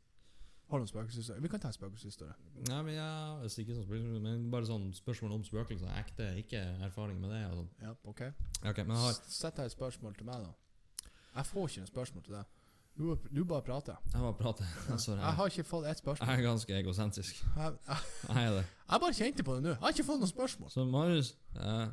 [0.72, 1.41] Har du spøkelseshistorie?
[1.43, 2.34] Vi kan ta spøkelseshistorie.
[2.69, 3.07] Nei, men ja,
[3.43, 5.91] altså ikke sånn spøkelser, men bare sånn spørsmål om spøkelser.
[5.99, 7.41] Ekte, ikke erfaring med det.
[7.49, 7.69] og sånn.
[7.84, 8.22] Ja, ok.
[8.61, 11.09] okay men har, Sett deg et spørsmål til meg, da.
[11.36, 12.57] Jeg får ikke noe spørsmål til deg.
[13.01, 13.03] Du,
[13.36, 13.99] du bare prater.
[14.13, 14.72] jeg bare prater.
[14.97, 15.19] Sorry.
[15.19, 16.30] Jeg har ikke fått ett spørsmål.
[16.30, 17.43] Jeg er ganske egosentrisk.
[17.57, 17.97] Jeg, jeg,
[18.30, 19.69] Jeg jeg bare kjente på det nå.
[19.69, 20.72] Jeg har ikke fått noe spørsmål.
[20.72, 21.88] Så Marius, eh,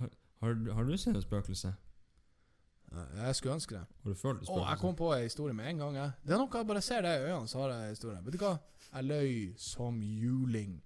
[0.00, 0.10] har,
[0.40, 1.72] har, har du sett et spøkelse?
[2.92, 3.82] Jeg skulle ønske det.
[4.04, 5.96] Og, du følt et Å, jeg kom på en historie med en gang.
[5.98, 6.12] Jeg.
[6.22, 8.24] Det er noe jeg bare ser det i øynene, så har jeg historien.
[8.24, 8.54] Vet du hva?
[8.92, 10.76] Jeg løy som juling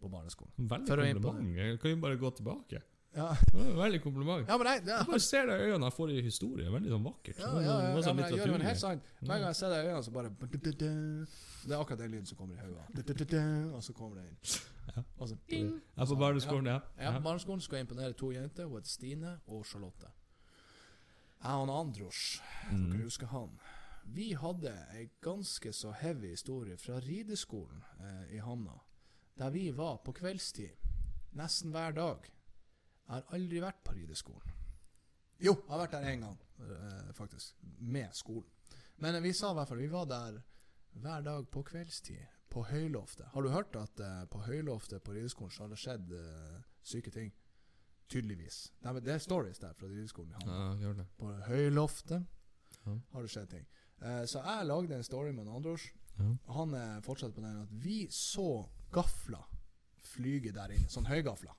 [0.00, 0.52] på barneskolen.
[0.58, 1.56] Veldig på kompliment.
[1.58, 2.80] Jeg kan jo bare gå tilbake.
[3.14, 4.48] Ja, Det var Veldig kompliment.
[4.48, 4.96] ja men jeg, ja.
[4.96, 6.70] Jeg bare ser det i øynene jeg får i historie.
[6.70, 7.38] Veldig sånn vakkert.
[7.38, 9.10] ja, Det ja, ja, ja, sånn men jeg gjør det helt sant.
[9.20, 12.36] Hver gang jeg ser det i øynene, så bare Det er akkurat den lyden som
[12.36, 13.74] kommer i hodet.
[13.74, 14.36] Og så kommer det inn.
[14.96, 15.02] Ja.
[15.18, 15.70] Og så ding.
[15.96, 16.80] Jeg er på barneskolen, ja.
[16.98, 17.18] Ja, ja.
[17.18, 18.66] på barneskolen skulle jeg imponere to jenter.
[18.66, 20.10] Hun heter Stine og Charlotte.
[21.44, 22.40] Jeg og Andros,
[22.70, 23.02] dere Mm.
[23.02, 23.58] husker han.
[24.04, 28.78] Vi hadde ei ganske så heavy historie fra rideskolen eh, i Hamna,
[29.38, 30.70] der vi var på kveldstid
[31.32, 32.18] nesten hver dag.
[33.06, 34.52] Jeg har aldri vært på rideskolen.
[35.40, 37.54] Jo, jeg har vært der én gang, eh, faktisk.
[37.78, 38.48] Med skolen.
[38.96, 40.40] Men vi sa i hvert fall vi var der
[40.94, 42.24] hver dag på kveldstid.
[42.50, 43.26] På høyloftet.
[43.32, 47.10] Har du hørt at eh, på høyloftet på rideskolen så har det skjedd eh, syke
[47.10, 47.32] ting?
[48.14, 48.58] Tydeligvis.
[48.82, 50.34] Det er, det er stories der fra dyreskolen.
[50.46, 52.26] Ja, på høyloftet
[52.84, 52.94] Ja.
[53.12, 53.66] har det skjedd ting.
[54.02, 55.88] Eh, så jeg lagde en story med en Andros
[56.18, 56.28] Ja.
[56.54, 59.42] Han er fortsatt på den at vi så gafler
[60.14, 60.86] flyge der inne.
[60.92, 61.56] Sånn høygafler.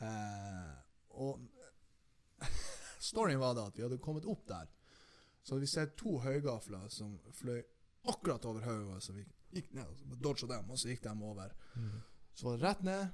[0.00, 0.72] Eh,
[1.20, 1.40] og
[3.10, 4.70] storyen var da at vi hadde kommet opp der.
[5.42, 7.60] Så hadde vi sett to høygafler som fløy
[8.08, 9.04] akkurat over hodet vårt.
[9.04, 11.52] Så vi gikk ned og dodga dem, og så gikk de over.
[12.32, 13.08] Så var det rett ned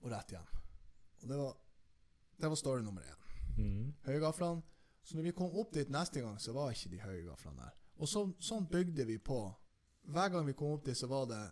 [0.00, 0.48] og rett hjem.
[1.24, 1.56] Og det var,
[2.40, 3.20] det var story nummer én.
[3.56, 3.94] Mm.
[4.04, 4.62] Høygaflene.
[5.04, 7.74] Så når vi kom opp dit neste gang, så var ikke de høygaflene der.
[8.00, 9.38] Og så, sånn bygde vi på.
[10.12, 11.42] Hver gang vi kom opp dit, så var det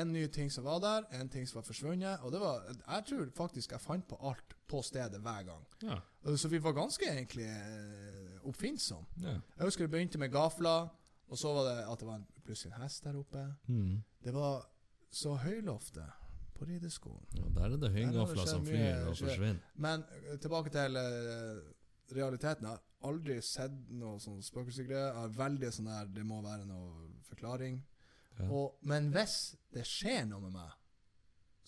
[0.00, 2.22] en ny ting som var der, en ting som var forsvunnet.
[2.22, 5.66] Og det var Jeg tror faktisk jeg fant på alt på stedet hver gang.
[5.82, 5.98] Ja.
[6.36, 9.06] Så vi var ganske egentlig eh, oppfinnsomme.
[9.22, 9.38] ja.
[9.56, 10.88] Jeg husker det begynte med gafler,
[11.28, 13.46] og så var det at det var en, plutselig en hest der oppe.
[13.66, 14.02] Mm.
[14.24, 14.66] Det var
[15.10, 16.06] så høyloftet
[16.60, 17.26] på rideskolen.
[17.38, 17.48] ja.
[17.56, 19.60] Der er det høygafler som flyr og forsvinner.
[19.80, 21.62] Men eh, tilbake til eh,
[22.16, 22.66] realiteten.
[22.68, 25.08] Jeg har aldri sett noe sånn spøkelsesgreier.
[25.08, 27.80] Jeg har veldig sånn der Det må være noe forklaring.
[28.38, 28.48] Ja.
[28.48, 29.36] Og, men hvis
[29.74, 30.76] det skjer noe med meg,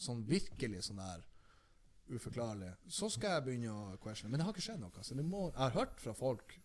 [0.03, 1.25] sånn virkelig sånn der
[2.13, 4.33] uforklarlig, så skal jeg begynne å questione.
[4.33, 5.05] Men det har ikke skjedd noe.
[5.07, 6.57] Så det må, jeg har hørt fra folk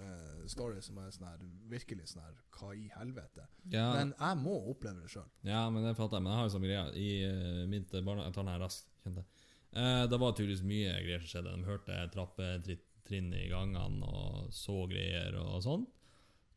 [0.00, 3.46] eh, story som er sånn her virkelig sånn her Hva i helvete?
[3.72, 5.28] Ja, Men jeg må oppleve det sjøl.
[5.46, 6.26] ja, men det fatter jeg.
[6.26, 6.86] Men jeg har jo samme greia.
[6.94, 8.26] I uh, mitt barne...
[8.26, 9.44] Jeg tar den her raskt, kjente jeg.
[9.74, 11.54] Uh, det var tydeligvis mye greier som skjedde.
[11.54, 15.86] De hørte trappetrinn i gangene og så greier og sånn.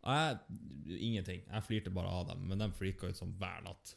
[0.07, 1.41] Og Jeg Ingenting.
[1.45, 3.95] Jeg flirte bare av dem, men de flika ut som hver natt.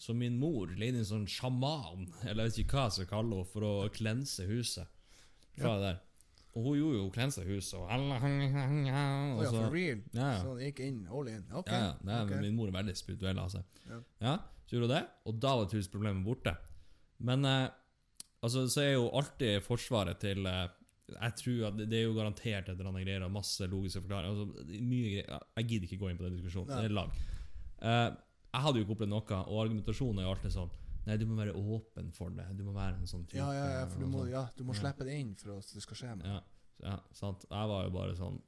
[0.00, 3.36] Så min mor leide en sånn sjaman, eller jeg vet ikke hva jeg skal kalle
[3.36, 4.88] henne, for å klense huset.
[5.58, 5.98] Fra det der.
[6.50, 7.90] Og hun gjorde jo klensa huset, og, og
[8.90, 10.00] ja, så for real?
[10.10, 10.38] Ja, ja.
[10.42, 11.44] Så det gikk inn all in?
[11.60, 11.76] Okay.
[11.76, 12.40] Ja, ja, det er, okay.
[12.42, 13.68] Min mor er veldig spirituell av seg.
[13.86, 14.00] Ja.
[14.24, 14.32] Ja,
[14.64, 16.56] så gjorde hun det, og da var tydeligvis problemet borte.
[17.22, 17.68] Men eh,
[18.42, 20.66] altså, så er jo alltid forsvaret til eh,
[21.14, 24.34] Jeg tror at det, er jo garantert et eller annet greier og masse logiske forklaringer.
[24.34, 25.46] Altså, mye greier.
[25.60, 26.74] Jeg gidder ikke gå inn på den diskusjonen.
[26.74, 26.82] Nei.
[26.82, 27.22] Det er lag.
[27.78, 28.10] Eh,
[28.50, 31.36] jeg hadde jo ikke opplevd noe, og argumentasjonen er jo alltid sånn Nei, du må
[31.38, 32.44] være åpen for det.
[32.58, 33.40] Du må være en sånn type.
[33.40, 34.32] Ja, ja, ja, for du må, sånn.
[34.34, 36.34] ja, du må slippe det inn for at det skal skje noe.
[36.34, 36.40] Ja,
[36.84, 37.46] ja, sant.
[37.48, 38.40] Jeg var jo bare sånn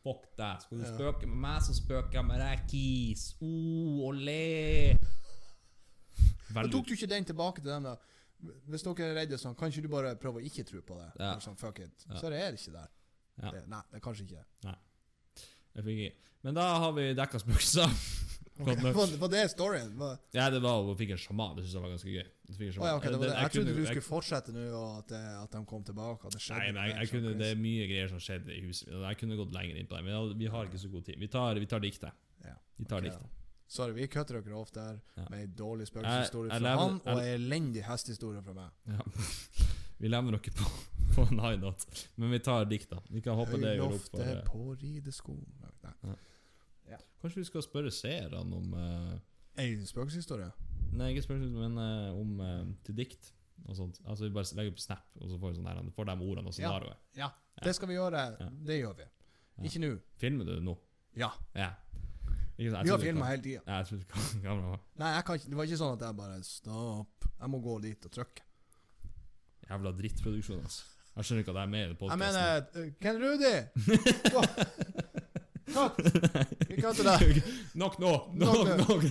[0.00, 0.62] Fuck deg.
[0.64, 3.24] Skal du spøke med meg, så spøker jeg med deg, kis.
[3.44, 4.94] Oh, olé.
[6.56, 7.98] Veldig tok du ikke den tilbake til dem, da?
[8.72, 11.10] Hvis dere er redde sånn, kan ikke du bare prøve å ikke tro på det?
[11.20, 11.34] Ja.
[11.44, 12.06] Sånn, fuck it.
[12.08, 12.88] Så er det ikke der.
[13.40, 13.52] Ja.
[13.52, 14.72] Det, nei, det er kanskje ikke.
[15.80, 16.32] Fikk ikke.
[16.48, 17.92] Men da har vi dekka spøkelser.
[18.64, 19.92] Var, det storyen?
[20.36, 21.56] Ja, det var hun fikk en sjaman.
[21.56, 22.26] Det syns jeg var ganske gøy.
[22.50, 23.34] Jeg fikk en Å ja, okay, det var det.
[23.34, 25.84] Jeg, Jeg trodde kunne- du jeg- skulle fortsette nå, og at, det, at de kom
[25.84, 26.26] tilbake.
[26.26, 28.60] At det skjedde Nei, men jeg, jeg kunne, det er mye greier som skjedde i
[28.66, 29.02] huset mitt.
[29.08, 31.18] Jeg kunne gått lenger inn på det, men vi har ikke så god tid.
[31.18, 32.12] Vi tar, vi tar diktet.
[32.44, 33.36] Ja, Vi tar okay, diktet.
[33.70, 34.98] Sorry, vi kutter dere off der
[35.30, 38.70] med ei dårlig spøkelseshistorie fra han, og ei elendig hestehistorie fra meg.
[38.90, 38.98] Ja.
[40.00, 40.66] Vi lever dere på,
[41.14, 41.84] på en high note,
[42.16, 43.02] men vi tar dikta.
[43.12, 46.14] Vi kan hoppe det gjør opp for Høyloftet på rideskolen Nei.
[47.20, 49.18] Kanskje vi skal spørre seerne om uh,
[49.60, 50.48] Ei spøkelseshistorie?
[50.96, 53.32] Nei, ikke spøkelseshistorie, men eh, om uh, til dikt
[53.68, 54.00] og sånt.
[54.06, 56.48] Altså Vi bare legger på Snap, og så får vi sånn der, får de ordene
[56.48, 56.72] og Ja.
[56.86, 57.28] ja, Ja,
[57.66, 58.24] det skal vi gjøre.
[58.40, 58.48] Ja.
[58.70, 59.08] Det gjør vi.
[59.68, 59.90] Ikke nå.
[60.16, 60.76] Filmer du nå?
[61.16, 61.28] Ja.
[61.54, 61.72] Ja.
[62.60, 62.82] Ikke?
[62.84, 63.60] Vi har filma hele tida.
[63.66, 67.28] Ja, jeg kan- Nei, jeg kan det var ikke sånn at jeg bare Stopp.
[67.40, 68.42] Jeg må gå dit og trykke.
[69.70, 70.84] Jævla drittproduksjon, altså.
[71.16, 75.06] Jeg skjønner ikke at jeg er med i Jeg mener Ken Rudi!
[75.74, 76.00] Katt!
[76.68, 77.42] Vi katter deg.
[77.82, 78.12] Nok nå!
[78.34, 79.04] Nok Nok.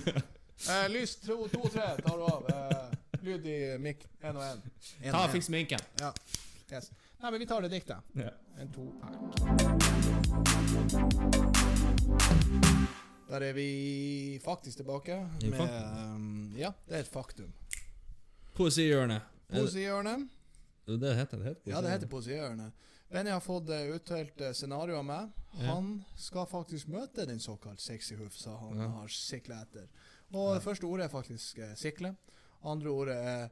[0.68, 2.48] Eh, lys to, to, tre tar du av.
[2.48, 4.04] Eh, lyd i mikk.
[4.22, 4.60] Én og én.
[5.00, 5.30] En Ta og.
[5.32, 5.80] Fiks minken.
[6.00, 6.12] Ja.
[6.70, 6.90] Yes.
[7.20, 7.96] Nei, men vi tar det diktet.
[8.12, 8.30] Ja.
[8.60, 8.84] En, to,
[13.30, 15.16] Der er vi faktisk tilbake.
[15.42, 17.52] Med, um, ja, det er et faktum.
[18.54, 19.22] Poesihjørnet.
[19.48, 20.28] Poesihjørnet.
[20.86, 21.44] Det heter det?
[21.44, 22.72] heter Ja, det heter Poesihjørnet.
[23.10, 25.30] Benny har fått uttalt utdelt uh, scenario av meg.
[25.58, 25.74] Ja.
[25.74, 28.88] Han skal faktisk møte den såkalt sexy hufsa han Ja.
[29.00, 29.88] har sikla etter.
[30.32, 32.14] Og det første ordet er faktisk uh, sikle.
[32.62, 33.48] Andre ordet er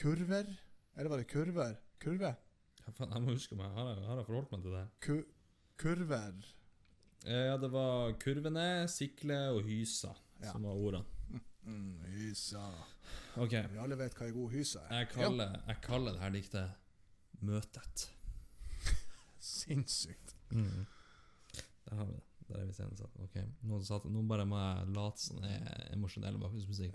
[0.00, 0.48] kurver.
[0.96, 1.76] Eller var det kurver?
[2.00, 2.34] Kurve?
[2.86, 3.68] Ja, faen, jeg må huske meg.
[3.74, 4.84] Har jeg, har jeg forholdt meg til det?
[5.04, 5.16] Ku
[5.76, 6.32] kurver.
[7.26, 10.52] Eh, Ja, det var kurvene, sikle og hysa Ja.
[10.52, 11.04] som var ordene.
[11.66, 12.62] Mm, hysa.
[13.36, 13.66] Okay.
[13.72, 14.92] Vi alle vet hva ei god hyse er.
[15.00, 16.70] jeg kaller, jeg kaller det her diktet
[17.42, 18.10] Møtet.
[19.46, 20.86] Ja, Mm.
[21.86, 22.22] Der har vi det.
[22.46, 23.16] Der er vi senere satt.
[23.24, 23.36] Ok,
[23.66, 26.94] nå, satt, nå bare må jeg late som det er emosjonell bakgrunnsmusikk.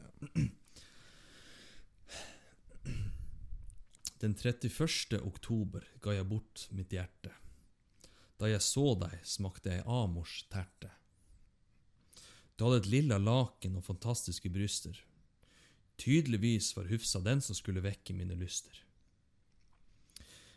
[4.21, 5.17] Den 31.
[5.19, 7.33] oktober ga jeg bort mitt hjerte.
[8.39, 10.91] Da jeg så deg, smakte jeg Amors terte.
[12.55, 14.95] Du hadde et lilla laken og fantastiske bryster.
[16.01, 18.77] Tydeligvis var Hufsa den som skulle vekke mine lyster.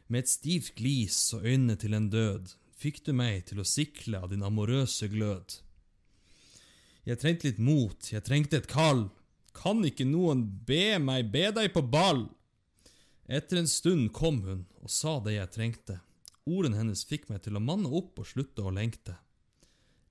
[0.09, 4.20] Med et stivt glis og øynene til en død fikk du meg til å sikle
[4.20, 5.59] av din amorøse glød.
[7.05, 9.07] Jeg trengte litt mot, jeg trengte et kall.
[9.55, 12.26] Kan ikke noen be meg be deg på ball?
[13.24, 15.98] Etter en stund kom hun og sa det jeg trengte.
[16.44, 19.16] Ordene hennes fikk meg til å manne opp og slutte å lengte.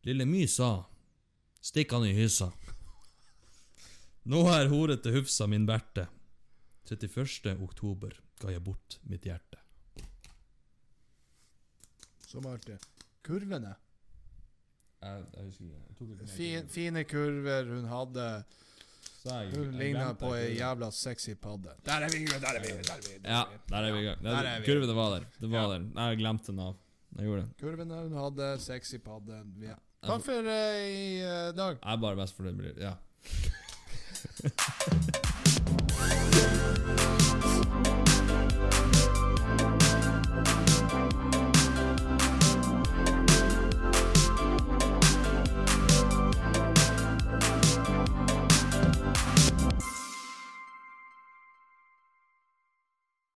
[0.03, 0.87] Lille My sa,
[1.61, 2.49] stikk han i hysa.
[4.29, 6.07] Nå er horete Hufsa min berte.
[6.89, 7.53] 31.
[7.63, 9.62] oktober ga jeg bort mitt hjerte.
[12.33, 12.81] Som alltid.
[13.23, 13.75] Kurvene.
[15.03, 15.79] Jeg, jeg husker ikke.
[15.87, 18.27] Jeg tok ikke Fin, fine kurver hun hadde.
[19.23, 21.71] Jeg- Hun ligna på ei jævla sexy padde.
[21.85, 22.25] Der er vi!
[22.25, 22.71] Der er vi!
[22.83, 23.13] Der er vi!
[23.23, 24.23] Ja, er der er vi i gang.
[24.23, 24.65] Der er vi.
[24.67, 25.25] Kurvene var der.
[25.39, 25.77] Det var Ja.
[25.77, 26.07] der.
[26.09, 26.75] Jeg glemte den av.
[27.15, 27.49] Jeg gjorde det.
[27.61, 29.43] Kurvene hun hadde, sexy padde.
[29.61, 29.75] Ja.
[30.03, 31.77] Takk for eh, i eh, dag.
[31.79, 32.83] Jeg er bare best fornøyd med det.
[32.83, 32.93] Ja.